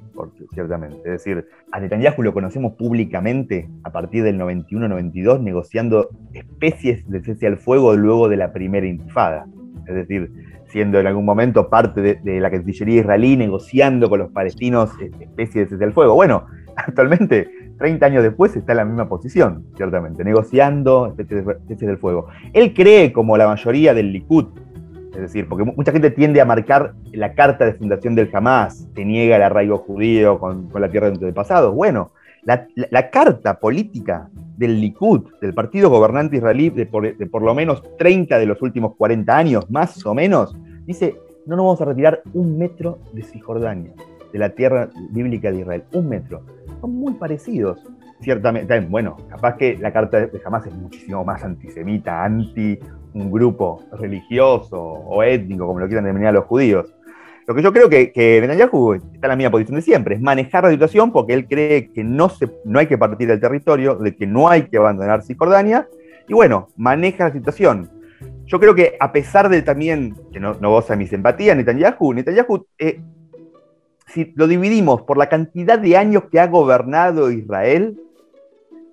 ciertamente. 0.54 0.98
Es 1.06 1.12
decir, 1.12 1.48
a 1.72 1.80
Netanyahu 1.80 2.24
lo 2.24 2.34
conocemos 2.34 2.74
públicamente 2.74 3.70
a 3.84 3.92
partir 3.92 4.24
del 4.24 4.40
91-92 4.40 5.40
negociando 5.42 6.10
especies 6.34 7.08
de 7.08 7.22
cese 7.22 7.46
al 7.46 7.58
fuego 7.58 7.96
luego 7.96 8.30
de 8.30 8.38
la 8.38 8.52
primera 8.52 8.88
intifada. 8.88 9.46
Es 9.88 9.94
decir, 9.94 10.32
siendo 10.74 11.00
en 11.00 11.06
algún 11.06 11.24
momento 11.24 11.70
parte 11.70 12.02
de, 12.02 12.40
la 12.42 12.50
Cancillería 12.50 13.02
israelí, 13.02 13.38
negociando 13.38 14.10
con 14.10 14.18
los 14.20 14.32
palestinos 14.32 14.90
especies 15.00 15.70
de 15.70 15.78
cese 15.78 15.84
al 15.84 15.94
fuego. 15.94 16.16
Bueno, 16.16 16.48
actualmente, 16.76 17.48
30 17.78 18.06
años 18.08 18.24
después, 18.24 18.56
está 18.56 18.74
en 18.74 18.78
la 18.78 18.86
misma 18.86 19.08
posición, 19.08 19.68
ciertamente, 19.78 20.24
negociando 20.24 21.14
especies 21.16 21.46
de 21.46 21.88
del 21.88 21.98
fuego. 22.00 22.28
Él 22.54 22.74
cree, 22.74 23.14
como 23.14 23.38
la 23.38 23.48
mayoría 23.48 23.94
del 23.94 24.12
Likud, 24.12 24.48
es 25.14 25.22
decir, 25.22 25.48
porque 25.48 25.64
mucha 25.64 25.92
gente 25.92 26.10
tiende 26.10 26.42
a 26.42 26.46
marcar 26.46 26.96
la 27.12 27.36
carta 27.36 27.66
de 27.66 27.76
fundación 27.76 28.16
del 28.16 28.32
Hamas, 28.34 28.88
que 28.96 29.06
niega 29.06 29.36
el 29.36 29.44
arraigo 29.44 29.78
judío 29.78 30.40
con, 30.40 30.70
la 30.74 30.90
tierra 30.90 31.12
de 31.12 31.14
antepasados. 31.14 31.76
Bueno, 31.76 32.10
la, 32.42 33.12
carta 33.12 33.60
política 33.60 34.28
del 34.58 34.80
Likud, 34.80 35.22
del 35.42 35.54
partido 35.54 35.90
gobernante 35.90 36.38
israelí 36.38 36.70
de 36.70 36.86
por, 36.86 37.42
lo 37.42 37.56
menos 37.56 37.84
30 37.98 38.38
de 38.38 38.46
los 38.46 38.62
últimos 38.62 38.96
40 38.96 39.36
años, 39.36 39.70
más 39.70 40.06
o 40.06 40.14
menos, 40.14 40.56
dice, 40.86 41.16
no 41.46 41.56
nos 41.56 41.66
vamos 41.66 41.82
a 41.82 41.86
retirar 41.86 42.22
un 42.34 42.58
metro 42.58 43.00
de 43.14 43.24
Cisjordania, 43.24 43.94
de 44.32 44.40
la 44.40 44.50
tierra 44.50 44.90
bíblica 45.12 45.52
de 45.52 45.60
Israel, 45.60 45.84
un 45.94 46.10
metro. 46.10 46.42
Son 46.82 46.92
muy 46.96 47.14
parecidos, 47.14 47.80
ciertamente. 48.22 48.80
Bueno, 48.82 49.18
capaz 49.30 49.58
que 49.58 49.78
la 49.78 49.92
carta 49.92 50.22
de 50.22 50.42
Hamas 50.46 50.66
es 50.68 50.74
muchísimo 50.74 51.24
más 51.24 51.44
antisemita, 51.44 52.24
anti 52.24 52.80
un 53.14 53.32
grupo 53.32 53.84
religioso 53.92 54.82
o 54.82 55.22
étnico, 55.24 55.68
como 55.68 55.80
lo 55.80 55.88
quieran 55.88 56.06
denominar 56.06 56.34
los 56.34 56.46
judíos. 56.46 56.94
Lo 57.46 57.54
que 57.54 57.62
yo 57.62 57.74
creo 57.74 57.90
que, 57.90 58.12
que 58.12 58.40
Netanyahu 58.40 58.94
está 58.94 59.28
en 59.28 59.30
la 59.30 59.36
misma 59.36 59.52
posición 59.52 59.76
de 59.76 59.82
siempre, 59.82 60.16
es 60.16 60.22
manejar 60.22 60.64
la 60.64 60.72
situación 60.72 61.12
porque 61.12 61.34
él 61.34 61.48
cree 61.48 61.92
que 61.92 62.04
no, 62.04 62.30
se, 62.30 62.50
no 62.64 62.80
hay 62.80 62.88
que 62.88 62.98
partir 62.98 63.28
del 63.28 63.40
territorio, 63.40 63.96
de 63.96 64.16
que 64.16 64.26
no 64.26 64.50
hay 64.50 64.64
que 64.64 64.78
abandonar 64.78 65.24
Cisjordania, 65.24 65.88
y 66.28 66.34
bueno, 66.34 66.70
maneja 66.78 67.26
la 67.26 67.34
situación. 67.34 67.90
Yo 68.46 68.60
creo 68.60 68.74
que 68.74 68.96
a 69.00 69.12
pesar 69.12 69.50
de 69.50 69.62
también, 69.62 70.16
que 70.32 70.40
no, 70.40 70.54
no 70.54 70.70
goza 70.70 70.96
mi 70.96 71.08
simpatía, 71.08 71.54
Netanyahu, 71.56 72.14
Netanyahu, 72.14 72.66
eh, 72.78 73.02
si 74.08 74.32
lo 74.36 74.48
dividimos 74.48 75.02
por 75.02 75.18
la 75.18 75.28
cantidad 75.28 75.80
de 75.80 75.98
años 75.98 76.24
que 76.32 76.40
ha 76.40 76.48
gobernado 76.48 77.32
Israel, 77.32 78.00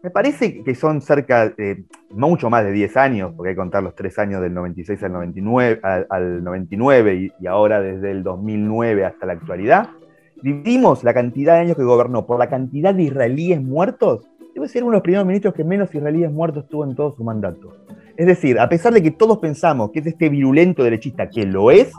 me 0.02 0.10
parece 0.10 0.62
que 0.62 0.74
son 0.74 1.02
cerca 1.02 1.50
de 1.50 1.84
mucho 2.10 2.48
más 2.48 2.64
de 2.64 2.72
10 2.72 2.96
años, 2.96 3.32
porque 3.36 3.50
hay 3.50 3.54
que 3.54 3.60
contar 3.60 3.82
los 3.82 3.94
tres 3.94 4.18
años 4.18 4.40
del 4.40 4.54
96 4.54 5.02
al 5.02 5.12
99, 5.12 5.80
al, 6.08 6.42
99 6.42 7.32
y, 7.38 7.46
ahora 7.46 7.80
desde 7.80 8.10
el 8.10 8.22
2009 8.22 9.04
hasta 9.04 9.26
la 9.26 9.34
actualidad. 9.34 9.90
Dividimos 10.42 11.04
la 11.04 11.12
cantidad 11.12 11.54
de 11.54 11.60
años 11.60 11.76
que 11.76 11.82
gobernó 11.82 12.26
por 12.26 12.38
la 12.38 12.48
cantidad 12.48 12.94
de 12.94 13.02
israelíes 13.02 13.60
muertos. 13.60 14.26
Debe 14.54 14.68
ser 14.68 14.82
uno 14.84 14.92
de 14.92 14.96
los 14.96 15.02
primeros 15.02 15.26
ministros 15.26 15.52
que 15.52 15.64
menos 15.64 15.94
israelíes 15.94 16.32
muertos 16.32 16.66
tuvo 16.68 16.84
en 16.84 16.94
todo 16.94 17.12
su 17.12 17.22
mandato. 17.22 17.76
Es 18.16 18.26
decir, 18.26 18.58
a 18.58 18.68
pesar 18.68 18.94
de 18.94 19.02
que 19.02 19.10
todos 19.10 19.38
pensamos 19.38 19.90
que 19.90 20.00
es 20.00 20.06
este 20.06 20.30
virulento 20.30 20.82
derechista, 20.82 21.28
que 21.28 21.44
lo 21.44 21.70
es, 21.70 21.92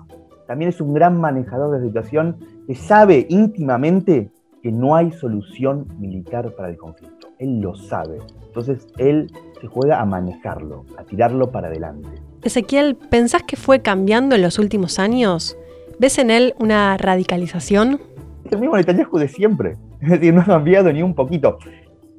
también 0.48 0.70
es 0.70 0.82
un 0.82 0.94
gran 0.94 1.22
manejador 1.22 1.80
de 1.80 1.86
situación 1.86 2.38
que 2.66 2.76
sabe 2.76 3.28
íntimamente 3.30 4.32
que 4.64 4.72
no 4.72 4.96
hay 4.96 5.12
solución 5.12 5.88
militar 6.00 6.52
para 6.56 6.70
el 6.70 6.78
conflicto 6.78 7.21
él 7.42 7.60
lo 7.60 7.76
sabe. 7.76 8.20
Entonces 8.46 8.88
él 8.98 9.32
se 9.60 9.68
juega 9.68 10.00
a 10.00 10.06
manejarlo, 10.06 10.86
a 10.98 11.04
tirarlo 11.04 11.52
para 11.52 11.68
adelante. 11.68 12.08
Ezequiel, 12.44 12.96
¿pensás 12.96 13.44
que 13.44 13.56
fue 13.56 13.82
cambiando 13.82 14.36
en 14.36 14.42
los 14.42 14.60
últimos 14.60 15.00
años? 15.00 15.58
¿Ves 16.00 16.20
en 16.20 16.30
él 16.30 16.54
una 16.60 16.98
radicalización? 16.98 18.00
Es 18.46 18.52
el 18.52 18.60
mismo 18.60 18.78
Netanyahu 18.78 19.18
de 19.18 19.28
siempre. 19.28 19.76
Es 20.02 20.10
decir, 20.10 20.34
no 20.34 20.42
ha 20.42 20.46
cambiado 20.46 20.92
ni 20.92 21.04
un 21.04 21.14
poquito. 21.14 21.60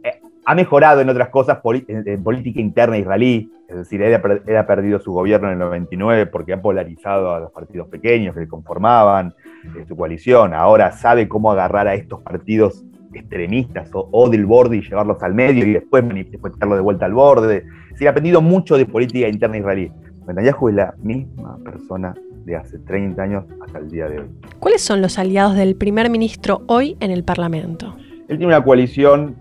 Eh, 0.04 0.20
ha 0.44 0.54
mejorado 0.54 1.00
en 1.00 1.08
otras 1.08 1.28
cosas 1.30 1.58
en, 1.88 2.22
política 2.22 2.60
interna 2.60 2.98
israelí. 2.98 3.50
Es 3.68 3.76
decir, 3.76 4.02
él 4.02 4.14
ha, 4.14 4.66
perdido 4.66 4.98
su 5.00 5.12
gobierno 5.12 5.48
en 5.48 5.54
el 5.54 5.58
99 5.60 6.26
porque 6.26 6.52
ha 6.52 6.60
polarizado 6.60 7.34
a 7.34 7.40
los 7.40 7.50
partidos 7.50 7.88
pequeños 7.88 8.34
que 8.34 8.40
le 8.40 8.48
conformaban 8.48 9.34
eh, 9.76 9.84
su 9.88 9.96
coalición. 9.96 10.52
Ahora 10.52 10.92
sabe 10.92 11.26
cómo 11.26 11.50
agarrar 11.50 11.88
a 11.88 11.94
estos 11.94 12.20
partidos 12.20 12.84
extremistas 13.14 13.90
o, 13.92 14.28
del 14.28 14.46
borde 14.46 14.78
y 14.78 14.82
llevarlos 14.82 15.22
al 15.22 15.34
medio 15.34 15.66
y 15.66 15.72
después 15.72 16.04
manifestarlo 16.04 16.74
de 16.74 16.80
vuelta 16.80 17.06
al 17.06 17.14
borde. 17.14 17.64
Se 17.94 18.06
ha 18.06 18.10
aprendido 18.10 18.40
mucho 18.40 18.76
de 18.76 18.86
política 18.86 19.28
interna 19.28 19.58
israelí. 19.58 19.90
Netanyahu 20.26 20.68
es 20.68 20.74
la 20.74 20.94
misma 20.98 21.58
persona 21.64 22.14
de 22.44 22.56
hace 22.56 22.78
30 22.78 23.22
años 23.22 23.44
hasta 23.64 23.78
el 23.78 23.90
día 23.90 24.08
de 24.08 24.20
hoy. 24.20 24.30
¿Cuáles 24.58 24.82
son 24.82 25.02
los 25.02 25.18
aliados 25.18 25.56
del 25.56 25.76
primer 25.76 26.10
ministro 26.10 26.62
hoy 26.66 26.96
en 27.00 27.10
el 27.10 27.24
Parlamento? 27.24 27.94
Él 28.28 28.38
tiene 28.38 28.46
una 28.46 28.64
coalición, 28.64 29.36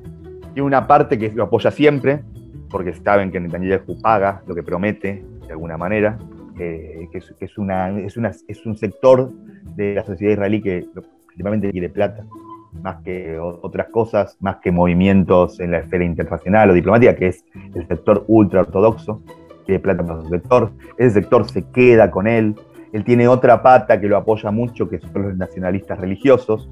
tiene 0.54 0.64
una 0.64 0.88
parte 0.88 1.18
que 1.18 1.32
lo 1.32 1.44
apoya 1.44 1.72
siempre, 1.72 2.24
porque 2.70 2.94
saben 2.94 3.32
que 3.32 3.40
Netanyahu 3.40 4.00
paga 4.02 4.44
lo 4.48 4.56
que 4.56 4.64
promete, 4.64 5.24
de 5.46 5.52
alguna 5.52 5.78
manera, 5.78 6.18
que, 6.58 7.10
es, 7.40 7.58
una, 7.58 8.00
es, 8.00 8.18
una, 8.18 8.32
es 8.48 8.66
un 8.66 8.78
sector 8.78 9.32
de 9.76 9.96
la 9.96 10.06
sociedad 10.06 10.34
israelí 10.34 10.62
que 10.62 10.86
principalmente 11.28 11.72
quiere 11.72 11.90
plata 11.90 12.24
más 12.82 12.98
que 13.04 13.38
otras 13.40 13.88
cosas, 13.90 14.38
más 14.40 14.58
que 14.58 14.72
movimientos 14.72 15.60
en 15.60 15.72
la 15.72 15.80
esfera 15.80 16.04
internacional 16.04 16.70
o 16.70 16.74
diplomática, 16.74 17.16
que 17.16 17.28
es 17.28 17.46
el 17.76 17.88
sector 17.88 18.26
ultra 18.28 18.62
ortodoxo, 18.62 19.22
que 19.66 19.80
plata 19.80 20.06
para 20.06 20.22
su 20.22 20.30
sector. 20.30 20.72
Ese 20.98 21.22
sector 21.22 21.50
se 21.50 21.64
queda 21.70 22.10
con 22.12 22.28
él. 22.28 22.56
Él 22.94 23.04
tiene 23.04 23.28
otra 23.28 23.62
pata 23.62 24.00
que 24.00 24.08
lo 24.08 24.18
apoya 24.18 24.52
mucho, 24.52 24.90
que 24.90 25.00
son 25.00 25.22
los 25.22 25.38
nacionalistas 25.38 26.00
religiosos, 26.00 26.70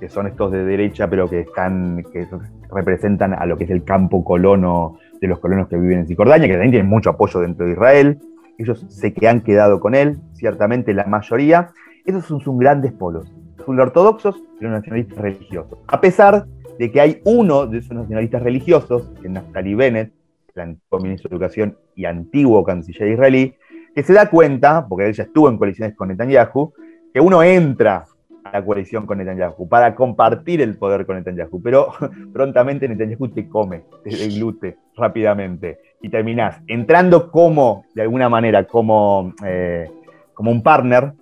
que 0.00 0.08
son 0.08 0.26
estos 0.26 0.52
de 0.52 0.64
derecha, 0.64 1.08
pero 1.08 1.28
que 1.28 1.40
están, 1.40 2.04
que 2.12 2.26
representan 2.70 3.34
a 3.34 3.44
lo 3.46 3.56
que 3.56 3.64
es 3.64 3.70
el 3.70 3.84
campo 3.84 4.24
colono 4.24 4.98
de 5.20 5.26
los 5.26 5.40
colonos 5.40 5.68
que 5.68 5.76
viven 5.76 6.00
en 6.00 6.06
Cisjordania, 6.06 6.46
que 6.46 6.54
también 6.54 6.70
tienen 6.70 6.88
mucho 6.88 7.10
apoyo 7.10 7.40
dentro 7.40 7.66
de 7.66 7.72
Israel. 7.72 8.18
Ellos 8.58 8.86
se 8.88 9.12
que 9.12 9.28
han 9.28 9.40
quedado 9.40 9.80
con 9.80 9.94
él, 9.94 10.18
ciertamente 10.34 10.94
la 10.94 11.04
mayoría. 11.04 11.70
Esos 12.04 12.24
son 12.24 12.40
sus 12.40 12.56
grandes 12.58 12.92
polos 12.92 13.32
ortodoxos 13.76 14.36
y 14.60 14.64
los 14.64 14.72
nacionalistas 14.72 15.18
religiosos. 15.18 15.78
A 15.86 16.00
pesar 16.00 16.46
de 16.78 16.92
que 16.92 17.00
hay 17.00 17.20
uno 17.24 17.66
de 17.66 17.78
esos 17.78 17.92
nacionalistas 17.92 18.42
religiosos, 18.42 19.10
que 19.20 19.26
es 19.26 19.32
Naftali 19.32 19.74
Bennett, 19.74 20.12
el 20.54 20.62
antiguo 20.62 21.00
ministro 21.00 21.28
de 21.28 21.36
Educación 21.36 21.76
y 21.94 22.04
antiguo 22.04 22.64
canciller 22.64 23.08
israelí, 23.08 23.54
que 23.94 24.02
se 24.02 24.12
da 24.12 24.30
cuenta, 24.30 24.86
porque 24.88 25.06
él 25.06 25.12
ya 25.12 25.24
estuvo 25.24 25.48
en 25.48 25.58
coaliciones 25.58 25.96
con 25.96 26.08
Netanyahu, 26.08 26.72
que 27.12 27.20
uno 27.20 27.42
entra 27.42 28.04
a 28.44 28.50
la 28.52 28.64
coalición 28.64 29.06
con 29.06 29.18
Netanyahu 29.18 29.68
para 29.68 29.94
compartir 29.94 30.60
el 30.60 30.76
poder 30.76 31.04
con 31.04 31.16
Netanyahu, 31.16 31.60
pero 31.60 31.88
prontamente 32.32 32.88
Netanyahu 32.88 33.28
te 33.28 33.48
come, 33.48 33.82
te 34.04 34.10
deglute 34.10 34.76
rápidamente 34.96 35.80
y 36.00 36.08
terminás 36.08 36.60
entrando 36.66 37.30
como, 37.30 37.84
de 37.94 38.02
alguna 38.02 38.28
manera, 38.28 38.64
como, 38.64 39.34
eh, 39.44 39.90
como 40.34 40.50
un 40.50 40.62
partner 40.62 41.12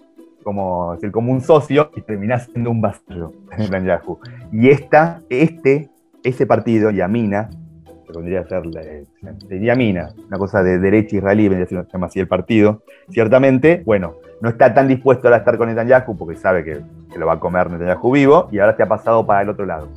como, 0.46 0.92
decir, 0.94 1.10
como 1.10 1.32
un 1.32 1.40
socio 1.40 1.90
y 1.96 2.02
terminás 2.02 2.44
siendo 2.44 2.70
un 2.70 2.80
vasallo 2.80 3.32
en 3.50 3.64
Netanyahu. 3.64 4.20
Y 4.52 4.68
esta, 4.68 5.20
este, 5.28 5.90
ese 6.22 6.46
partido, 6.46 6.92
Yamina, 6.92 7.50
que 8.06 8.12
vendría 8.16 8.42
a 8.42 8.44
ser 8.44 8.62
Yamina, 9.50 10.14
una 10.28 10.38
cosa 10.38 10.62
de 10.62 10.78
derecha 10.78 11.16
israelí, 11.16 11.48
vendría 11.48 11.80
a 11.80 11.84
ser, 11.84 12.04
así 12.04 12.20
el 12.20 12.28
partido, 12.28 12.84
ciertamente, 13.10 13.82
bueno, 13.84 14.18
no 14.40 14.48
está 14.48 14.72
tan 14.72 14.86
dispuesto 14.86 15.26
a 15.26 15.36
estar 15.36 15.58
con 15.58 15.68
Netanyahu 15.68 16.16
porque 16.16 16.36
sabe 16.36 16.62
que, 16.62 16.80
que 17.12 17.18
lo 17.18 17.26
va 17.26 17.32
a 17.32 17.40
comer 17.40 17.68
Netanyahu 17.68 18.12
vivo 18.12 18.48
y 18.52 18.60
ahora 18.60 18.76
se 18.76 18.84
ha 18.84 18.86
pasado 18.86 19.26
para 19.26 19.42
el 19.42 19.48
otro 19.48 19.66
lado. 19.66 19.88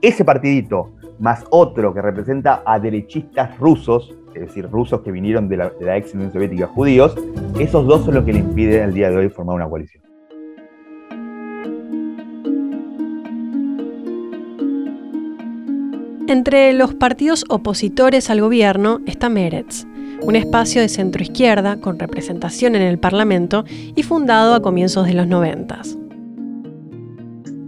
Ese 0.00 0.24
partidito, 0.24 0.92
más 1.18 1.44
otro 1.50 1.92
que 1.92 2.00
representa 2.00 2.62
a 2.64 2.78
derechistas 2.78 3.58
rusos, 3.58 4.16
es 4.36 4.48
decir, 4.48 4.68
rusos 4.70 5.00
que 5.00 5.10
vinieron 5.10 5.48
de 5.48 5.56
la, 5.56 5.96
ex 5.96 6.14
Unión 6.14 6.32
Soviética 6.32 6.66
judíos, 6.66 7.14
esos 7.58 7.86
dos 7.86 8.04
son 8.04 8.14
los 8.14 8.24
que 8.24 8.34
le 8.34 8.40
impiden 8.40 8.84
al 8.84 8.94
día 8.94 9.10
de 9.10 9.16
hoy 9.16 9.28
formar 9.30 9.56
una 9.56 9.68
coalición. 9.68 10.04
Entre 16.28 16.72
los 16.72 16.92
partidos 16.94 17.44
opositores 17.48 18.30
al 18.30 18.40
gobierno 18.40 19.00
está 19.06 19.28
Meretz, 19.28 19.86
un 20.22 20.36
espacio 20.36 20.80
de 20.80 20.88
centroizquierda 20.88 21.80
con 21.80 21.98
representación 21.98 22.74
en 22.74 22.82
el 22.82 22.98
Parlamento 22.98 23.64
y 23.94 24.02
fundado 24.02 24.54
a 24.54 24.60
comienzos 24.60 25.06
de 25.06 25.14
los 25.14 25.26
noventas. 25.26 25.96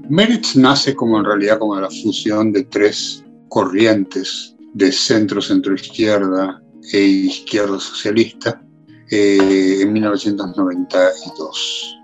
Meretz 0.09 0.57
nace 0.57 0.95
como 0.95 1.19
en 1.19 1.25
realidad 1.25 1.59
como 1.59 1.77
la 1.77 1.89
fusión 1.89 2.53
de 2.53 2.65
tres 2.65 3.25
corrientes 3.49 4.58
de 4.75 4.93
centro-centroizquierda 4.93 6.63
e 6.93 7.01
izquierda 7.01 7.79
socialista 7.79 8.63
eh, 9.11 9.81
en 9.83 9.93
1992. 9.93 11.95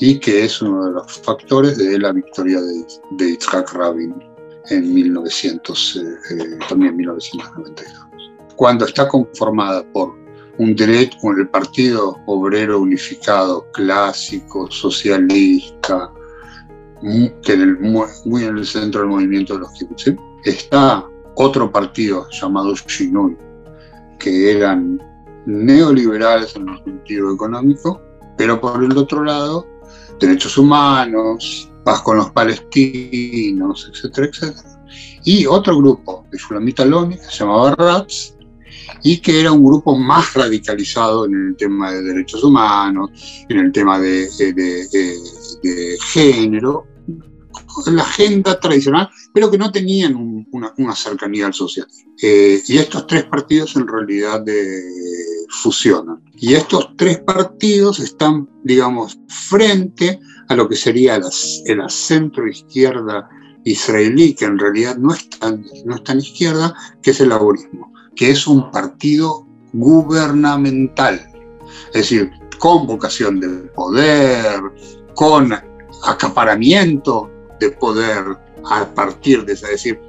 y 0.00 0.18
que 0.18 0.44
es 0.44 0.60
uno 0.60 0.86
de 0.86 0.92
los 0.92 1.12
factores 1.20 1.78
de 1.78 1.98
la 1.98 2.12
victoria 2.12 2.60
de, 2.60 2.84
de 3.12 3.30
Yitzhak 3.30 3.72
Rabin 3.72 4.14
en 4.70 4.94
1900, 4.94 5.96
eh, 5.96 6.00
eh, 6.00 6.58
también 6.68 6.96
1992. 6.96 7.94
Cuando 8.56 8.86
está 8.86 9.08
conformada 9.08 9.84
por 9.92 10.14
un 10.58 10.76
derecho, 10.76 11.18
con 11.20 11.38
el 11.38 11.48
Partido 11.48 12.16
Obrero 12.26 12.80
Unificado 12.80 13.66
clásico, 13.72 14.70
socialista, 14.70 16.10
que 17.42 17.52
en 17.52 17.60
el, 17.60 17.80
muy 17.80 18.44
en 18.44 18.58
el 18.58 18.66
centro 18.66 19.00
del 19.00 19.10
movimiento 19.10 19.54
de 19.54 19.60
los 19.60 19.72
kibbutzim, 19.72 20.16
está 20.44 21.04
otro 21.36 21.70
partido 21.70 22.26
llamado 22.30 22.74
Shinui, 22.74 23.36
que 24.18 24.52
eran 24.52 25.00
neoliberales 25.46 26.56
en 26.56 26.68
el 26.68 26.84
sentido 26.84 27.32
económico, 27.34 28.00
pero 28.36 28.60
por 28.60 28.82
el 28.82 28.96
otro 28.96 29.24
lado, 29.24 29.66
derechos 30.20 30.56
humanos, 30.58 31.70
paz 31.84 32.00
con 32.02 32.16
los 32.16 32.30
palestinos, 32.30 33.90
etcétera, 33.92 34.28
etcétera. 34.28 34.82
Y 35.24 35.46
otro 35.46 35.78
grupo 35.78 36.26
de 36.30 36.38
Shulamit 36.38 36.80
Loni, 36.80 37.16
que 37.16 37.24
se 37.24 37.38
llamaba 37.38 37.74
RATS, 37.74 38.34
y 39.02 39.18
que 39.18 39.40
era 39.40 39.52
un 39.52 39.64
grupo 39.64 39.96
más 39.96 40.34
radicalizado 40.34 41.26
en 41.26 41.48
el 41.48 41.56
tema 41.56 41.92
de 41.92 42.02
derechos 42.02 42.42
humanos, 42.42 43.10
en 43.48 43.58
el 43.58 43.72
tema 43.72 43.98
de, 43.98 44.28
de, 44.38 45.96
género, 46.12 46.86
en 46.88 46.93
la 47.86 48.02
agenda 48.02 48.58
tradicional, 48.60 49.08
pero 49.32 49.50
que 49.50 49.58
no 49.58 49.70
tenían 49.70 50.14
una, 50.50 50.94
cercanía 50.94 51.46
al 51.46 51.54
socialismo. 51.54 52.14
Eh, 52.22 52.62
y 52.66 52.78
estos 52.78 53.06
tres 53.06 53.24
partidos 53.24 53.76
en 53.76 53.86
realidad 53.88 54.44
fusionan. 55.62 56.22
Y 56.36 56.54
estos 56.54 56.96
tres 56.96 57.18
partidos 57.20 58.00
están, 58.00 58.48
digamos, 58.62 59.18
frente 59.28 60.20
a 60.48 60.54
lo 60.54 60.68
que 60.68 60.76
sería 60.76 61.18
la, 61.18 61.30
la 61.76 61.88
centro 61.88 62.46
izquierda 62.48 63.28
israelí, 63.64 64.34
que 64.34 64.44
en 64.44 64.58
realidad 64.58 64.96
no 64.96 65.14
es, 65.14 65.28
tan, 65.30 65.64
no 65.84 65.94
es 65.94 66.04
tan 66.04 66.18
izquierda, 66.18 66.74
que 67.02 67.10
es 67.12 67.20
el 67.20 67.30
laborismo, 67.30 67.92
que 68.14 68.30
es 68.30 68.46
un 68.46 68.70
partido 68.70 69.46
gubernamental, 69.72 71.26
es 71.88 71.92
decir, 71.92 72.30
con 72.58 72.86
vocación 72.86 73.40
de 73.40 73.48
poder, 73.74 74.60
con 75.14 75.52
acaparamiento 76.04 77.30
de 77.60 77.70
poder 77.70 78.24
a 78.70 78.86
partir 78.94 79.44
de 79.44 79.52
esa, 79.52 79.66
es 79.66 79.72
decir, 79.72 80.00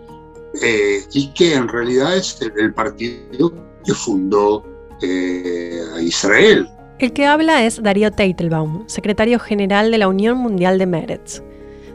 eh, 0.61 1.03
y 1.13 1.27
que 1.33 1.53
en 1.55 1.67
realidad 1.67 2.15
es 2.15 2.39
el, 2.41 2.73
partido 2.73 3.53
que 3.83 3.93
fundó 3.93 4.63
eh, 5.01 5.81
a 5.95 6.01
Israel. 6.01 6.69
El 6.99 7.11
que 7.11 7.25
habla 7.25 7.65
es 7.65 7.83
Darío 7.83 8.11
Teitelbaum, 8.11 8.87
secretario 8.87 9.39
general 9.39 9.91
de 9.91 9.97
la 9.97 10.07
Unión 10.07 10.37
Mundial 10.37 10.77
de 10.77 10.85
Meretz. 10.85 11.41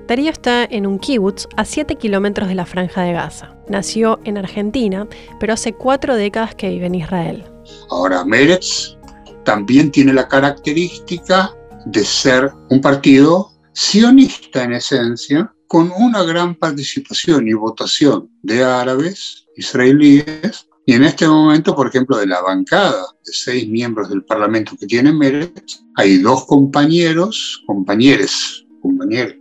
Darío 0.06 0.30
está 0.30 0.64
en 0.64 0.86
un 0.86 0.98
kibutz 0.98 1.46
a 1.56 1.64
7 1.64 1.94
kilómetros 1.94 2.48
de 2.48 2.54
la 2.54 2.66
Franja 2.66 3.02
de 3.02 3.12
Gaza. 3.12 3.56
Nació 3.68 4.20
en 4.24 4.36
Argentina, 4.36 5.06
pero 5.38 5.54
hace 5.54 5.72
cuatro 5.72 6.16
décadas 6.16 6.54
que 6.54 6.68
vive 6.68 6.86
en 6.86 6.96
Israel. 6.96 7.44
Ahora, 7.90 8.24
Meretz 8.24 8.98
también 9.44 9.90
tiene 9.90 10.12
la 10.12 10.28
característica 10.28 11.54
de 11.86 12.04
ser 12.04 12.50
un 12.68 12.80
partido 12.80 13.49
sionista 13.72 14.64
en 14.64 14.74
esencia, 14.74 15.52
con 15.66 15.92
una 15.96 16.22
gran 16.24 16.56
participación 16.56 17.46
y 17.46 17.52
votación 17.52 18.28
de 18.42 18.64
árabes, 18.64 19.46
israelíes, 19.56 20.66
y 20.86 20.94
en 20.94 21.04
este 21.04 21.28
momento, 21.28 21.76
por 21.76 21.86
ejemplo, 21.86 22.16
de 22.16 22.26
la 22.26 22.40
bancada 22.40 23.04
de 23.24 23.32
seis 23.32 23.68
miembros 23.68 24.08
del 24.08 24.24
Parlamento 24.24 24.76
que 24.76 24.86
tiene 24.86 25.12
Meretz, 25.12 25.84
hay 25.94 26.18
dos 26.18 26.46
compañeros, 26.46 27.62
compañeros, 27.66 28.66
compañeros, 28.82 29.36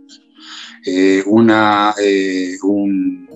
eh, 0.86 1.22
una, 1.26 1.94
eh, 2.00 2.56
un, 2.62 3.28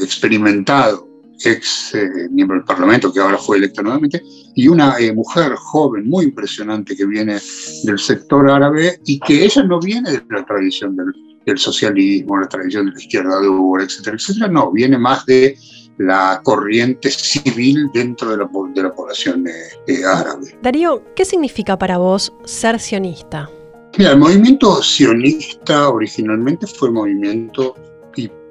experimentado 0.00 1.07
ex 1.44 1.94
eh, 1.94 2.28
miembro 2.30 2.56
del 2.56 2.64
Parlamento 2.64 3.12
que 3.12 3.20
ahora 3.20 3.38
fue 3.38 3.58
electo 3.58 3.82
nuevamente, 3.82 4.22
y 4.54 4.68
una 4.68 4.96
mujer 5.14 5.54
joven 5.54 6.08
muy 6.08 6.26
impresionante 6.26 6.96
que 6.96 7.06
viene 7.06 7.38
del 7.84 7.98
sector 7.98 8.50
árabe 8.50 9.00
y 9.04 9.18
que 9.20 9.44
ella 9.44 9.62
no 9.62 9.80
viene 9.80 10.10
de 10.10 10.22
la 10.30 10.44
tradición 10.44 10.96
del, 10.96 11.12
del 11.46 11.58
socialismo, 11.58 12.38
la 12.38 12.48
tradición 12.48 12.86
de 12.86 12.92
la 12.92 13.00
izquierda 13.00 13.40
dura, 13.40 13.84
etcétera, 13.84 14.16
etcétera, 14.16 14.48
no, 14.48 14.72
viene 14.72 14.98
más 14.98 15.24
de 15.26 15.56
la 15.98 16.40
corriente 16.44 17.10
civil 17.10 17.90
dentro 17.92 18.30
de 18.30 18.38
la, 18.38 18.48
de 18.74 18.82
la 18.82 18.94
población 18.94 19.46
eh, 19.48 19.52
eh, 19.86 20.04
árabe. 20.04 20.56
Darío, 20.62 21.02
¿qué 21.14 21.24
significa 21.24 21.78
para 21.78 21.98
vos 21.98 22.32
ser 22.44 22.78
sionista? 22.78 23.50
Mira, 23.98 24.12
el 24.12 24.18
movimiento 24.18 24.80
sionista 24.82 25.88
originalmente 25.88 26.66
fue 26.66 26.88
el 26.88 26.94
movimiento, 26.94 27.74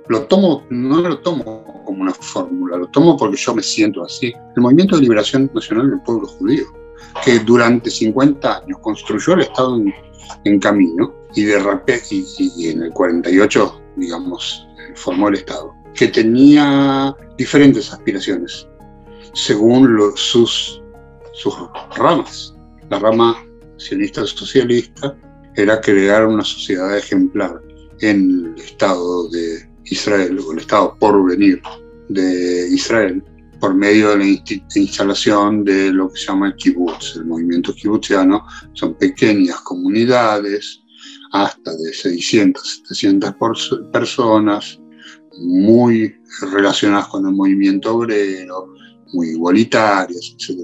lo 0.09 0.23
tomo, 0.23 0.65
no 0.69 1.01
lo 1.01 1.19
tomo 1.19 1.83
como 1.85 2.03
una 2.03 2.13
fórmula, 2.13 2.77
lo 2.77 2.87
tomo 2.87 3.17
porque 3.17 3.37
yo 3.37 3.55
me 3.55 3.63
siento 3.63 4.03
así, 4.03 4.33
el 4.55 4.61
movimiento 4.61 4.95
de 4.95 5.03
liberación 5.03 5.49
nacional 5.53 5.89
del 5.89 6.01
pueblo 6.01 6.27
judío, 6.27 6.65
que 7.23 7.39
durante 7.39 7.89
50 7.89 8.57
años 8.57 8.79
construyó 8.81 9.33
el 9.33 9.41
Estado 9.41 9.79
en, 10.43 10.59
camino 10.59 11.13
y 11.35 11.43
de 11.43 11.59
repente, 11.59 12.03
y 12.11 12.69
en 12.69 12.83
el 12.83 12.91
48, 12.91 13.81
digamos, 13.97 14.67
formó 14.95 15.29
el 15.29 15.35
Estado 15.35 15.73
que 15.97 16.07
tenía 16.07 17.13
diferentes 17.37 17.91
aspiraciones 17.91 18.67
según 19.33 20.13
sus, 20.15 20.81
sus 21.33 21.53
ramas. 21.95 22.55
La 22.89 22.99
rama 22.99 23.43
sionista 23.77 24.25
socialista 24.25 25.15
era 25.55 25.81
crear 25.81 26.25
una 26.25 26.43
sociedad 26.43 26.95
ejemplar 26.95 27.61
en 28.01 28.53
el 28.55 28.61
Estado 28.61 29.27
de 29.29 29.66
Israel, 29.89 30.39
o 30.39 30.53
el 30.53 30.59
Estado 30.59 30.95
por 30.99 31.25
venir 31.27 31.61
de 32.09 32.69
Israel, 32.71 33.23
por 33.59 33.73
medio 33.73 34.09
de 34.11 34.17
la 34.17 34.25
instalación 34.75 35.63
de 35.63 35.91
lo 35.91 36.09
que 36.09 36.19
se 36.19 36.27
llama 36.27 36.47
el 36.47 36.55
kibbutz, 36.55 37.15
el 37.15 37.25
movimiento 37.25 37.73
kibbutziano. 37.73 38.45
Son 38.73 38.93
pequeñas 38.95 39.59
comunidades, 39.61 40.81
hasta 41.31 41.75
de 41.75 41.93
600, 41.93 42.83
700 42.87 43.35
personas, 43.91 44.79
muy 45.39 46.15
relacionadas 46.51 47.07
con 47.07 47.25
el 47.25 47.33
movimiento 47.33 47.95
obrero, 47.95 48.73
muy 49.13 49.29
igualitarias, 49.29 50.35
etc. 50.37 50.61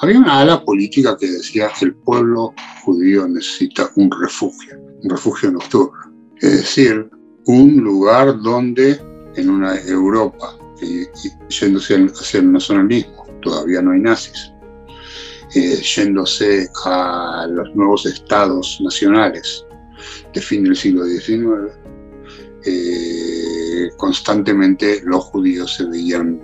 Había 0.00 0.18
una 0.18 0.40
ala 0.40 0.64
política 0.64 1.16
que 1.16 1.26
decía 1.26 1.70
el 1.80 1.94
pueblo 1.96 2.54
judío 2.84 3.26
necesita 3.28 3.90
un 3.96 4.10
refugio, 4.10 4.78
un 5.02 5.10
refugio 5.10 5.50
nocturno, 5.50 5.92
es 6.40 6.52
decir, 6.58 7.10
un 7.48 7.78
lugar 7.78 8.40
donde 8.42 9.00
en 9.34 9.48
una 9.48 9.74
Europa, 9.80 10.54
yéndose 11.48 11.94
hacia 11.94 12.40
el 12.40 12.52
nacionalismo, 12.52 13.26
todavía 13.40 13.80
no 13.80 13.92
hay 13.92 14.00
nazis, 14.00 14.52
eh, 15.54 15.80
yéndose 15.80 16.68
a 16.84 17.46
los 17.48 17.74
nuevos 17.74 18.04
estados 18.04 18.78
nacionales 18.82 19.64
de 20.34 20.40
fin 20.42 20.64
del 20.64 20.76
siglo 20.76 21.06
XIX, 21.06 21.72
eh, 22.66 23.88
constantemente 23.96 25.00
los 25.04 25.24
judíos 25.24 25.74
se 25.74 25.86
veían 25.86 26.38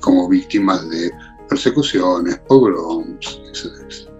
como 0.00 0.30
víctimas 0.30 0.88
de 0.88 1.10
persecuciones, 1.46 2.38
pogroms, 2.48 3.38
etc. 3.52 4.11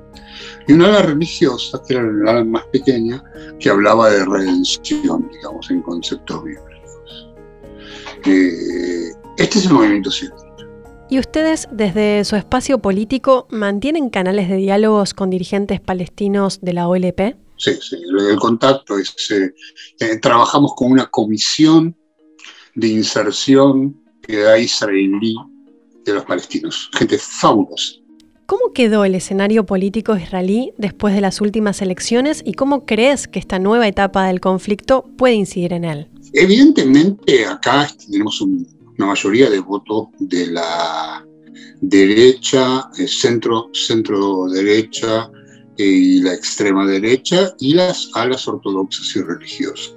Y 0.68 0.72
una 0.72 0.88
ala 0.88 1.02
religiosa, 1.02 1.80
que 1.86 1.94
era 1.94 2.02
la 2.02 2.30
ala 2.32 2.44
más 2.44 2.64
pequeña, 2.66 3.22
que 3.58 3.70
hablaba 3.70 4.10
de 4.10 4.24
redención, 4.24 5.28
digamos, 5.32 5.70
en 5.70 5.82
conceptos 5.82 6.44
bíblicos. 6.44 7.32
Eh, 8.26 9.12
este 9.38 9.58
es 9.58 9.66
el 9.66 9.72
movimiento 9.72 10.10
sionista. 10.10 10.46
¿Y 11.12 11.18
ustedes, 11.18 11.68
desde 11.70 12.24
su 12.24 12.36
espacio 12.36 12.78
político, 12.78 13.46
mantienen 13.50 14.08
canales 14.08 14.48
de 14.48 14.56
diálogos 14.56 15.12
con 15.12 15.28
dirigentes 15.28 15.80
palestinos 15.80 16.60
de 16.62 16.72
la 16.72 16.88
OLP? 16.88 17.36
Sí, 17.56 17.74
sí, 17.80 17.96
el 18.30 18.38
contacto 18.38 18.98
es, 18.98 19.14
eh, 19.30 19.52
eh, 20.00 20.16
trabajamos 20.18 20.72
con 20.74 20.90
una 20.90 21.06
comisión 21.06 21.94
de 22.74 22.88
inserción 22.88 23.94
que 24.22 24.38
da 24.38 24.58
israelí 24.58 25.36
de 26.04 26.14
los 26.14 26.24
palestinos, 26.24 26.90
gente 26.94 27.18
fabulosa. 27.18 28.01
¿Cómo 28.46 28.72
quedó 28.74 29.04
el 29.04 29.14
escenario 29.14 29.64
político 29.66 30.16
israelí 30.16 30.72
después 30.76 31.14
de 31.14 31.20
las 31.20 31.40
últimas 31.40 31.80
elecciones 31.80 32.42
y 32.44 32.54
cómo 32.54 32.84
crees 32.84 33.28
que 33.28 33.38
esta 33.38 33.58
nueva 33.58 33.86
etapa 33.88 34.26
del 34.26 34.40
conflicto 34.40 35.06
puede 35.16 35.34
incidir 35.34 35.72
en 35.72 35.84
él? 35.84 36.08
Evidentemente 36.32 37.46
acá 37.46 37.88
tenemos 38.06 38.40
una 38.40 39.06
mayoría 39.06 39.48
de 39.48 39.60
votos 39.60 40.08
de 40.18 40.48
la 40.48 41.24
derecha, 41.80 42.90
eh, 42.98 43.06
centro, 43.06 43.68
centro 43.72 44.48
derecha, 44.48 45.30
y 45.76 46.20
la 46.20 46.34
extrema 46.34 46.86
derecha 46.86 47.54
y 47.58 47.74
las 47.74 48.10
alas 48.14 48.46
ortodoxas 48.46 49.16
y 49.16 49.22
religiosas. 49.22 49.96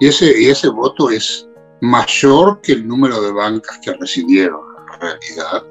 Y 0.00 0.06
ese, 0.06 0.40
y 0.40 0.46
ese 0.46 0.68
voto 0.68 1.10
es 1.10 1.48
mayor 1.80 2.60
que 2.62 2.72
el 2.72 2.86
número 2.86 3.20
de 3.22 3.32
bancas 3.32 3.78
que 3.82 3.92
recibieron, 3.92 4.60
en 4.94 5.00
realidad, 5.00 5.66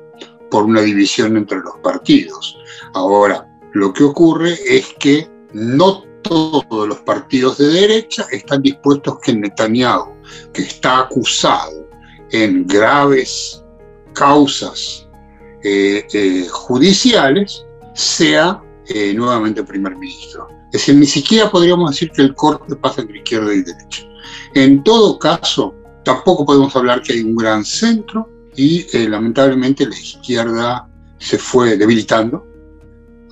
por 0.52 0.66
una 0.66 0.82
división 0.82 1.38
entre 1.38 1.60
los 1.60 1.78
partidos. 1.82 2.58
Ahora, 2.94 3.48
lo 3.74 3.94
que 3.94 4.04
ocurre 4.04 4.60
es 4.68 4.94
que 5.00 5.28
no 5.54 6.04
todos 6.22 6.88
los 6.88 7.00
partidos 7.00 7.58
de 7.58 7.68
derecha 7.68 8.28
están 8.32 8.62
dispuestos 8.62 9.20
que 9.24 9.34
Netanyahu, 9.34 10.14
que 10.54 10.62
está 10.62 11.00
acusado 11.00 11.90
en 12.32 12.68
graves 12.68 13.64
causas 14.14 15.08
eh, 15.64 16.06
eh, 16.14 16.48
judiciales, 16.50 17.66
sea 17.96 18.62
eh, 18.88 19.14
nuevamente 19.14 19.64
primer 19.64 19.96
ministro. 19.96 20.48
Es 20.66 20.74
decir, 20.74 20.96
ni 20.96 21.06
siquiera 21.06 21.50
podríamos 21.50 21.92
decir 21.92 22.12
que 22.12 22.22
el 22.22 22.36
corte 22.36 22.76
pasa 22.76 23.02
entre 23.02 23.18
izquierda 23.18 23.54
y 23.54 23.62
derecha. 23.62 24.04
En 24.54 24.84
todo 24.84 25.18
caso, 25.20 25.76
tampoco 26.04 26.46
podemos 26.46 26.76
hablar 26.76 27.02
que 27.02 27.14
hay 27.14 27.22
un 27.22 27.36
gran 27.36 27.66
centro 27.66 28.30
y 28.56 28.86
lamentablemente 29.08 29.86
la 29.86 29.98
izquierda 29.98 30.88
se 31.20 31.38
fue 31.38 31.78
debilitando. 31.78 32.46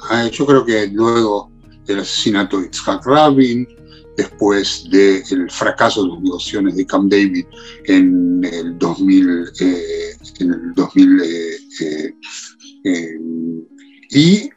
Ah, 0.10 0.28
yo 0.32 0.46
creo 0.46 0.66
que 0.66 0.88
luego 0.88 1.52
del 1.86 2.00
asesinato 2.00 2.60
de 2.60 2.68
Itzhak 2.68 3.06
Rabin, 3.06 3.68
después 4.16 4.88
del 4.90 5.50
fracaso 5.50 6.04
de 6.04 6.10
las 6.10 6.22
negociaciones 6.22 6.76
de 6.76 6.86
Camp 6.86 7.12
David 7.12 7.46
en 7.86 8.44
el 8.44 8.78
2000, 8.78 9.46
eh, 9.60 10.16
en 10.40 10.54
el 10.54 10.74
2000 10.76 11.22
eh, 11.22 12.16
eh, 12.86 13.20
y, 14.12 14.50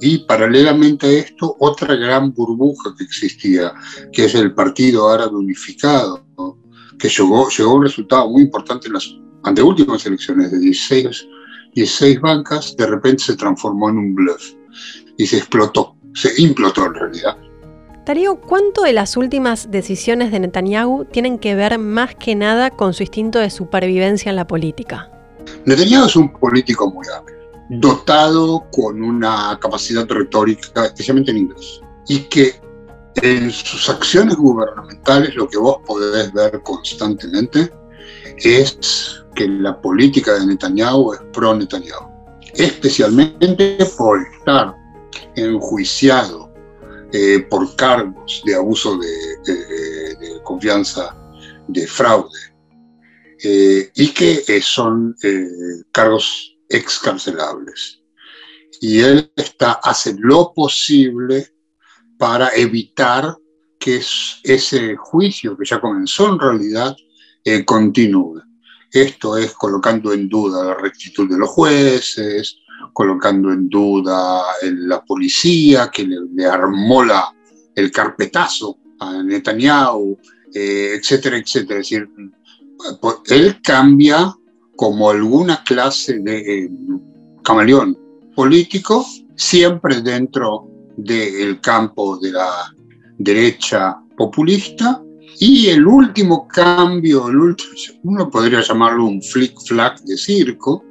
y, 0.00 0.18
paralelamente 0.26 1.06
a 1.06 1.10
esto, 1.10 1.56
otra 1.60 1.94
gran 1.94 2.32
burbuja 2.32 2.94
que 2.98 3.04
existía, 3.04 3.72
que 4.12 4.24
es 4.24 4.34
el 4.34 4.52
Partido 4.52 5.08
Árabe 5.10 5.36
Unificado, 5.36 6.26
que 6.98 7.08
llegó, 7.08 7.48
llegó 7.48 7.70
a 7.70 7.74
un 7.74 7.82
resultado 7.84 8.28
muy 8.30 8.42
importante 8.42 8.88
en 8.88 8.94
las 8.94 9.08
anteúltimas 9.44 10.04
elecciones 10.06 10.50
de 10.50 10.58
16, 10.58 11.28
16 11.74 12.20
bancas, 12.20 12.76
de 12.76 12.86
repente 12.86 13.24
se 13.24 13.36
transformó 13.36 13.90
en 13.90 13.98
un 13.98 14.14
bluff 14.14 14.52
y 15.16 15.26
se 15.26 15.38
explotó, 15.38 15.96
se 16.14 16.30
implotó 16.40 16.86
en 16.86 16.94
realidad. 16.94 17.36
Darío, 18.06 18.38
¿cuánto 18.38 18.82
de 18.82 18.92
las 18.92 19.16
últimas 19.16 19.70
decisiones 19.70 20.30
de 20.30 20.40
Netanyahu 20.40 21.06
tienen 21.06 21.38
que 21.38 21.54
ver 21.54 21.78
más 21.78 22.14
que 22.14 22.34
nada 22.34 22.70
con 22.70 22.92
su 22.92 23.02
instinto 23.02 23.38
de 23.38 23.48
supervivencia 23.48 24.28
en 24.28 24.36
la 24.36 24.46
política? 24.46 25.10
Netanyahu 25.64 26.06
es 26.06 26.16
un 26.16 26.30
político 26.32 26.90
muy 26.90 27.06
hábil, 27.08 27.34
dotado 27.80 28.66
con 28.72 29.02
una 29.02 29.58
capacidad 29.60 30.06
retórica, 30.06 30.84
especialmente 30.84 31.30
en 31.30 31.38
inglés, 31.38 31.80
y 32.08 32.18
que 32.24 32.60
en 33.22 33.50
sus 33.50 33.88
acciones 33.88 34.36
gubernamentales 34.36 35.34
lo 35.34 35.48
que 35.48 35.58
vos 35.58 35.78
podés 35.86 36.32
ver 36.32 36.60
constantemente 36.62 37.70
es 38.38 39.23
que 39.34 39.48
la 39.48 39.80
política 39.80 40.34
de 40.34 40.46
Netanyahu 40.46 41.14
es 41.14 41.20
pro-Netanyahu, 41.32 42.08
especialmente 42.54 43.78
por 43.96 44.20
estar 44.20 44.74
enjuiciado 45.36 46.54
eh, 47.16 47.46
por 47.48 47.76
cargos 47.76 48.42
de 48.44 48.56
abuso 48.56 48.98
de, 48.98 50.40
confianza, 50.42 51.16
de 51.68 51.86
fraude, 51.86 52.40
eh, 53.40 53.88
y 53.94 54.08
que 54.08 54.42
eh, 54.48 54.60
son 54.60 55.14
cargos 55.92 56.56
excarcelables. 56.68 58.02
Y 58.80 58.98
él 58.98 59.30
está, 59.36 59.78
hace 59.84 60.16
lo 60.18 60.52
posible 60.52 61.46
para 62.18 62.48
evitar 62.56 63.36
que 63.78 64.02
ese 64.42 64.96
juicio 64.96 65.56
que 65.56 65.66
ya 65.66 65.80
comenzó 65.80 66.32
en 66.32 66.40
realidad 66.40 66.96
continúe. 67.64 68.42
Esto 68.94 69.36
es 69.36 69.52
colocando 69.54 70.12
en 70.12 70.28
duda 70.28 70.62
la 70.64 70.74
rectitud 70.74 71.28
de 71.28 71.36
los 71.36 71.50
jueces, 71.50 72.58
colocando 72.92 73.52
en 73.52 73.68
duda 73.68 74.44
la 74.62 75.04
policía 75.04 75.90
que 75.92 76.06
le, 76.06 76.46
armó 76.46 77.02
el 77.74 77.90
carpetazo 77.90 78.78
a 79.00 79.20
Netanyahu, 79.20 80.16
eh, 80.54 80.94
etcétera, 80.96 81.38
etcétera. 81.38 81.80
Es 81.80 81.90
decir, 81.90 82.08
él 83.26 83.60
cambia 83.64 84.32
como 84.76 85.10
alguna 85.10 85.64
clase 85.64 86.20
de 86.20 86.38
eh, 86.38 86.70
camaleón 87.42 87.98
político, 88.36 89.04
siempre 89.34 90.02
dentro 90.02 90.68
del 90.96 91.60
campo 91.60 92.16
de 92.18 92.30
la 92.30 92.72
derecha 93.18 93.96
populista. 94.16 95.03
Y 95.38 95.68
el 95.68 95.86
último 95.86 96.46
cambio, 96.48 97.28
el 97.28 97.36
último, 97.36 97.70
uno 98.04 98.30
podría 98.30 98.60
llamarlo 98.60 99.04
un 99.04 99.20
flick-flack 99.20 100.00
de 100.02 100.16
circo, 100.16 100.84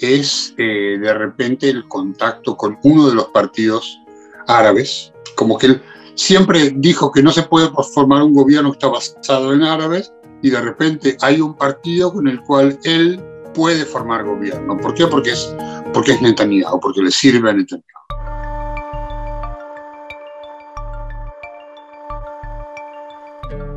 es 0.00 0.54
eh, 0.58 0.98
de 1.00 1.14
repente 1.14 1.68
el 1.68 1.86
contacto 1.88 2.56
con 2.56 2.78
uno 2.82 3.08
de 3.08 3.14
los 3.14 3.26
partidos 3.26 3.98
árabes, 4.46 5.12
como 5.36 5.58
que 5.58 5.66
él 5.66 5.82
siempre 6.14 6.72
dijo 6.76 7.12
que 7.12 7.22
no 7.22 7.30
se 7.30 7.42
puede 7.42 7.70
formar 7.94 8.22
un 8.22 8.34
gobierno 8.34 8.70
que 8.72 8.76
está 8.76 8.88
basado 8.88 9.52
en 9.52 9.62
árabes 9.62 10.12
y 10.42 10.50
de 10.50 10.60
repente 10.60 11.16
hay 11.20 11.40
un 11.40 11.56
partido 11.56 12.12
con 12.12 12.28
el 12.28 12.40
cual 12.40 12.78
él 12.84 13.22
puede 13.54 13.84
formar 13.84 14.24
gobierno. 14.24 14.76
¿Por 14.76 14.94
qué? 14.94 15.06
Porque 15.06 15.30
es, 15.30 15.54
porque 15.92 16.12
es 16.12 16.22
Netanyahu, 16.22 16.80
porque 16.80 17.02
le 17.02 17.10
sirve 17.10 17.50
a 17.50 17.52
Netanyahu. 17.52 18.07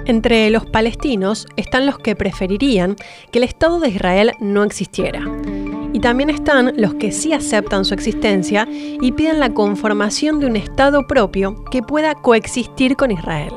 Entre 0.05 0.49
los 0.49 0.65
palestinos 0.65 1.47
están 1.55 1.85
los 1.85 1.97
que 1.99 2.15
preferirían 2.15 2.95
que 3.31 3.39
el 3.39 3.43
Estado 3.43 3.79
de 3.79 3.89
Israel 3.89 4.31
no 4.39 4.63
existiera 4.63 5.23
y 5.93 5.99
también 5.99 6.29
están 6.29 6.73
los 6.77 6.95
que 6.95 7.11
sí 7.11 7.33
aceptan 7.33 7.85
su 7.85 7.93
existencia 7.93 8.67
y 8.69 9.11
piden 9.11 9.39
la 9.39 9.53
conformación 9.53 10.39
de 10.39 10.45
un 10.45 10.55
Estado 10.55 11.05
propio 11.07 11.63
que 11.65 11.81
pueda 11.81 12.15
coexistir 12.15 12.95
con 12.95 13.11
Israel. 13.11 13.53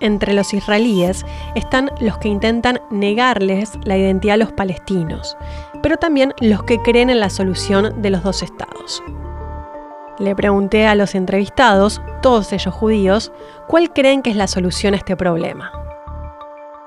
Entre 0.00 0.34
los 0.34 0.52
israelíes 0.52 1.24
están 1.54 1.90
los 2.00 2.18
que 2.18 2.28
intentan 2.28 2.80
negarles 2.90 3.70
la 3.84 3.96
identidad 3.96 4.34
a 4.34 4.38
los 4.38 4.52
palestinos, 4.52 5.36
pero 5.82 5.96
también 5.96 6.34
los 6.40 6.64
que 6.64 6.78
creen 6.78 7.08
en 7.08 7.20
la 7.20 7.30
solución 7.30 8.02
de 8.02 8.10
los 8.10 8.24
dos 8.24 8.42
estados. 8.42 9.02
Le 10.22 10.36
pregunté 10.36 10.86
a 10.86 10.94
los 10.94 11.16
entrevistados, 11.16 12.00
todos 12.20 12.52
ellos 12.52 12.72
judíos, 12.72 13.32
cuál 13.66 13.92
creen 13.92 14.22
que 14.22 14.30
es 14.30 14.36
la 14.36 14.46
solución 14.46 14.94
a 14.94 14.96
este 14.96 15.16
problema. 15.16 15.72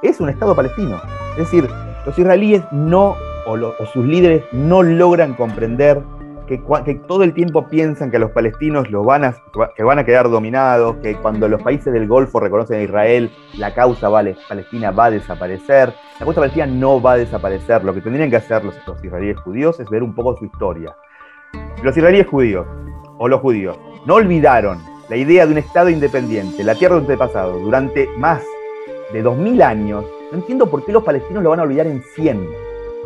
Es 0.02 0.22
un 0.22 0.30
Estado 0.30 0.56
palestino. 0.56 1.02
Es 1.32 1.40
decir, 1.40 1.70
los 2.06 2.18
israelíes 2.18 2.64
no 2.72 3.18
o, 3.46 3.58
sus 3.92 4.06
líderes 4.06 4.46
no 4.54 4.84
logran 4.84 5.34
comprender 5.34 6.02
que, 6.48 6.60
todo 7.08 7.24
el 7.24 7.34
tiempo 7.34 7.68
piensan 7.68 8.10
que 8.10 8.20
los 8.20 8.32
palestinos 8.32 8.90
los 8.90 9.06
van 9.06 9.26
a, 9.26 9.36
que 9.76 9.84
van 9.84 10.00
a 10.00 10.06
quedar 10.06 10.30
dominados, 10.30 10.96
que 11.04 11.18
cuando 11.18 11.50
los 11.50 11.62
países 11.62 11.92
del 11.92 12.08
Golfo 12.08 12.40
reconocen 12.40 12.80
a 12.80 12.84
Israel, 12.84 13.30
la 13.58 13.74
causa 13.74 14.08
vale, 14.08 14.38
palestina 14.48 14.92
va 14.92 15.06
a 15.08 15.12
desaparecer. 15.12 15.94
La 16.22 16.26
causa 16.26 16.40
palestina 16.40 16.68
no 16.68 17.02
va 17.02 17.12
a 17.12 17.18
desaparecer. 17.18 17.84
Lo 17.84 17.94
que 17.94 18.00
tendrían 18.00 18.30
que 18.30 18.38
hacer 18.38 18.64
los, 18.64 18.76
los 18.88 19.04
israelíes 19.04 19.38
judíos 19.42 19.78
es 19.82 19.90
ver 19.90 20.04
un 20.04 20.16
poco 20.16 20.38
su 20.38 20.46
historia. 20.46 20.96
Los 21.84 21.96
israelíes 21.98 22.28
judíos, 22.28 22.66
o 23.18 23.28
los 23.28 23.42
judíos, 23.42 23.78
no 24.06 24.16
olvidaron 24.16 24.80
la 25.10 25.18
idea 25.18 25.46
de 25.46 25.52
un 25.52 25.58
Estado 25.60 25.90
independiente, 25.90 26.64
la 26.64 26.76
tierra 26.76 26.96
de 26.96 27.02
antepasado, 27.02 27.60
durante 27.60 28.08
más 28.18 28.42
de 29.14 29.22
2000 29.22 29.62
años. 29.62 30.06
No 30.32 30.40
entiendo 30.40 30.70
por 30.70 30.84
qué 30.84 30.92
los 30.92 31.04
palestinos 31.04 31.44
lo 31.44 31.52
van 31.52 31.60
a 31.60 31.64
olvidar 31.64 31.88
en 31.88 32.02
100 32.16 32.66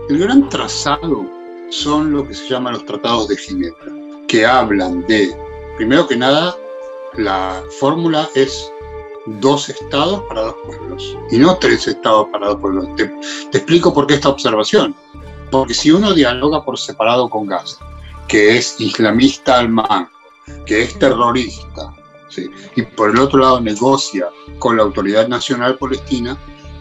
el 0.09 0.17
gran 0.17 0.49
trazado 0.49 1.23
son 1.69 2.11
lo 2.11 2.27
que 2.27 2.33
se 2.33 2.49
llaman 2.49 2.73
los 2.73 2.85
tratados 2.85 3.27
de 3.27 3.37
Ginebra, 3.37 3.93
que 4.27 4.43
hablan 4.43 5.05
de, 5.05 5.37
primero 5.77 6.07
que 6.07 6.17
nada, 6.17 6.55
la 7.13 7.61
fórmula 7.79 8.27
es 8.33 8.71
dos 9.27 9.69
estados 9.69 10.23
para 10.27 10.41
dos 10.41 10.55
pueblos 10.65 11.15
y 11.29 11.37
no 11.37 11.57
tres 11.59 11.87
estados 11.87 12.27
para 12.31 12.47
dos 12.47 12.59
pueblos. 12.59 12.87
Te, 12.95 13.03
explico 13.55 13.93
por 13.93 14.07
qué 14.07 14.15
esta 14.15 14.29
observación. 14.29 14.95
Porque 15.51 15.75
si 15.75 15.91
uno 15.91 16.13
dialoga 16.13 16.65
por 16.65 16.79
separado 16.79 17.29
con 17.29 17.45
Gaza, 17.45 17.77
que 18.29 18.57
es 18.57 18.79
islamista 18.79 19.59
al 19.59 19.69
que 20.65 20.83
es 20.83 20.97
terrorista, 20.97 21.93
y 22.75 22.81
por 22.83 23.09
el 23.09 23.19
otro 23.19 23.39
lado 23.39 23.59
negocia 23.59 24.29
con 24.59 24.77
la 24.77 24.83
Autoridad 24.83 25.27
Nacional 25.27 25.77
Palestina, 25.77 26.37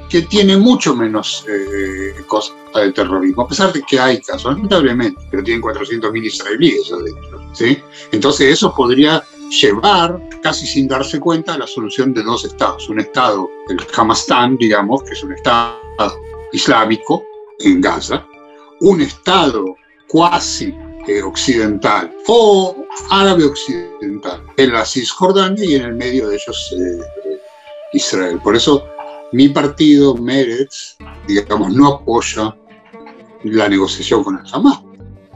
que 0.09 0.23
tiene 0.23 0.57
mucho 0.57 0.95
menos 0.95 1.45
eh, 1.49 2.15
cosas 2.27 2.55
de 2.75 2.93
terrorismo, 2.93 3.43
a 3.43 3.49
pesar 3.49 3.73
de 3.73 3.83
que 3.83 3.99
hay 3.99 4.21
casos, 4.21 4.53
lamentablemente, 4.55 5.21
pero 5.31 5.43
tienen 5.43 5.63
400.000 5.63 6.25
israelíes 6.25 6.93
adentro. 6.93 7.43
¿sí? 7.53 7.79
Entonces 8.13 8.53
eso 8.53 8.75
podría 8.75 9.23
llevar, 9.51 10.21
casi 10.43 10.67
sin 10.67 10.89
darse 10.89 11.21
cuenta, 11.21 11.55
a 11.55 11.59
la 11.59 11.67
solución 11.67 12.15
de 12.15 12.23
dos 12.23 12.45
estados. 12.45 12.89
Un 12.89 13.01
estado, 13.01 13.51
el 13.69 13.79
Hamastan, 13.97 14.57
digamos, 14.57 15.03
que 15.03 15.13
es 15.13 15.23
un 15.23 15.33
estado 15.33 15.79
islámico 16.53 17.25
en 17.59 17.81
Gaza, 17.81 18.27
un 18.81 19.03
estado 19.03 19.77
cuasi 20.07 20.75
eh, 21.09 21.23
occidental 21.23 22.13
o 22.27 22.77
árabe 23.11 23.45
occidental 23.45 24.43
en 24.59 24.73
la 24.73 24.85
Cisjordania 24.85 25.65
y 25.65 25.75
en 25.77 25.83
el 25.83 25.95
medio 25.95 26.29
de 26.29 26.37
ellos 26.37 26.75
eh, 26.79 27.01
Israel. 27.95 28.39
Por 28.45 28.55
eso 28.55 28.87
mi 29.33 29.49
partido, 29.49 30.15
Meretz, 30.15 30.97
digamos, 31.27 31.75
no 31.75 31.95
apoya 31.95 32.55
la 33.45 33.69
negociación 33.69 34.23
con 34.23 34.39
el 34.39 34.45
Hamas. 34.53 34.81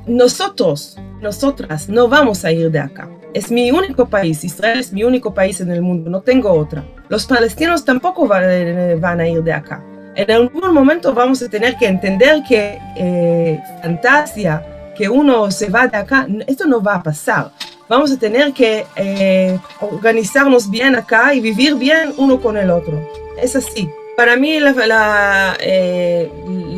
Nosotros, 0.07 0.99
nosotras, 1.21 1.89
no 1.89 2.09
vamos 2.09 2.45
a 2.45 2.53
ir 2.53 2.71
de 2.71 2.79
acá. 2.79 3.09
Es 3.33 3.51
mi 3.51 3.71
único 3.71 4.07
país, 4.07 4.45
Israel 4.45 4.79
es 4.81 4.93
mi 4.93 5.05
único 5.05 5.33
país 5.33 5.61
en 5.61 5.71
el 5.71 5.81
mundo, 5.81 6.11
no 6.11 6.21
tengo 6.21 6.53
otra. 6.53 6.85
Los 7.09 7.25
palestinos 7.25 7.85
tampoco 7.85 8.27
van, 8.27 8.45
a 8.45 9.29
ir 9.29 9.43
de 9.43 9.53
acá. 9.53 9.83
En 10.17 10.31
algún 10.31 10.75
momento 10.75 11.15
vamos 11.15 11.41
a 11.41 11.49
tener 11.49 11.77
que 11.79 11.87
entender 11.87 12.43
que 12.47 12.79
eh, 12.97 13.59
fantasía, 13.81 14.72
que 15.03 15.09
uno 15.09 15.51
se 15.51 15.69
va 15.69 15.89
de 15.89 15.97
acá, 15.97 16.29
esto 16.47 16.65
no 16.65 16.81
va 16.81 16.95
a 16.95 17.03
pasar. 17.03 17.51
Vamos 17.89 18.13
a 18.13 18.17
tener 18.17 18.53
que 18.53 18.87
eh, 18.95 19.59
organizarnos 19.81 20.71
bien 20.71 20.95
acá 20.95 21.35
y 21.35 21.41
vivir 21.41 21.75
bien 21.75 22.15
uno 22.19 22.41
con 22.41 22.57
el 22.57 22.71
otro. 22.71 23.03
Es 23.37 23.57
así. 23.57 23.91
Para 24.17 24.37
mí 24.37 24.61
la, 24.61 25.57
eh, 25.59 26.31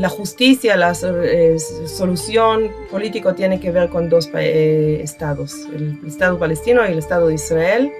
justicia, 0.09 0.75
la 0.79 0.93
eh, 1.03 1.59
solución 1.87 2.71
política 2.91 3.35
tiene 3.35 3.61
que 3.61 3.71
ver 3.71 3.91
con 3.91 4.09
dos 4.09 4.31
estados, 4.33 5.55
el 5.77 5.99
Estado 6.07 6.39
palestino 6.39 6.81
y 6.89 6.93
el 6.93 6.99
Estado 6.99 7.27
de 7.27 7.35
Israel. 7.35 7.93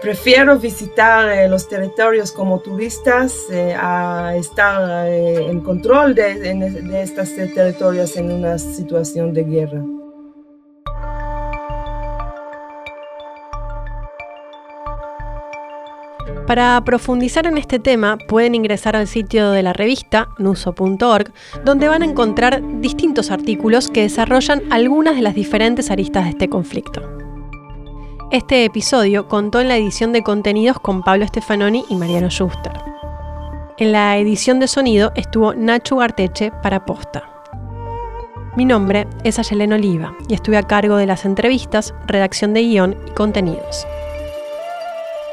Prefiero 0.00 0.58
visitar 0.58 1.48
los 1.50 1.68
territorios 1.68 2.32
como 2.32 2.60
turistas 2.60 3.46
a 3.76 4.34
estar 4.36 5.06
en 5.08 5.60
control 5.60 6.14
de, 6.14 6.34
de 6.34 7.02
estos 7.02 7.34
territorios 7.34 8.16
en 8.16 8.30
una 8.30 8.58
situación 8.58 9.34
de 9.34 9.44
guerra. 9.44 9.82
Para 16.46 16.80
profundizar 16.84 17.48
en 17.48 17.58
este 17.58 17.80
tema, 17.80 18.18
pueden 18.28 18.54
ingresar 18.54 18.94
al 18.94 19.08
sitio 19.08 19.50
de 19.50 19.64
la 19.64 19.72
revista 19.72 20.28
nuso.org, 20.38 21.32
donde 21.64 21.88
van 21.88 22.02
a 22.02 22.06
encontrar 22.06 22.62
distintos 22.80 23.32
artículos 23.32 23.88
que 23.88 24.02
desarrollan 24.02 24.62
algunas 24.70 25.16
de 25.16 25.22
las 25.22 25.34
diferentes 25.34 25.90
aristas 25.90 26.24
de 26.24 26.30
este 26.30 26.48
conflicto. 26.48 27.15
Este 28.36 28.66
episodio 28.66 29.28
contó 29.28 29.60
en 29.62 29.68
la 29.68 29.78
edición 29.78 30.12
de 30.12 30.22
contenidos 30.22 30.78
con 30.78 31.02
Pablo 31.02 31.26
Stefanoni 31.26 31.86
y 31.88 31.96
Mariano 31.96 32.28
Schuster. 32.28 32.74
En 33.78 33.92
la 33.92 34.18
edición 34.18 34.60
de 34.60 34.68
sonido 34.68 35.10
estuvo 35.14 35.54
Nacho 35.54 35.96
Garteche 35.96 36.52
para 36.62 36.84
Posta. 36.84 37.22
Mi 38.54 38.66
nombre 38.66 39.06
es 39.24 39.38
Ayelen 39.38 39.72
Oliva 39.72 40.14
y 40.28 40.34
estuve 40.34 40.58
a 40.58 40.64
cargo 40.64 40.98
de 40.98 41.06
las 41.06 41.24
entrevistas, 41.24 41.94
redacción 42.06 42.52
de 42.52 42.64
guion 42.64 42.94
y 43.06 43.12
contenidos. 43.12 43.86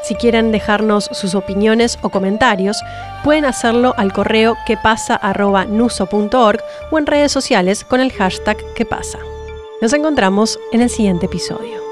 Si 0.04 0.16
quieren 0.16 0.54
dejarnos 0.54 1.10
sus 1.12 1.36
opiniones 1.36 2.00
o 2.04 2.10
comentarios, 2.10 2.82
pueden 3.26 3.44
hacerlo 3.44 3.94
al 3.98 4.13
correo 4.13 4.56
quepasa.nuso.org 4.66 6.60
o 6.89 6.98
en 6.98 7.06
redes 7.06 7.34
sociales 7.34 7.84
con 7.84 8.00
el 8.00 8.13
hashtag 8.13 8.56
quepasa. 8.76 9.20
Nos 9.82 9.92
encontramos 9.92 10.58
en 10.72 10.80
el 10.80 10.89
siguiente 10.89 11.26
episodio. 11.26 11.83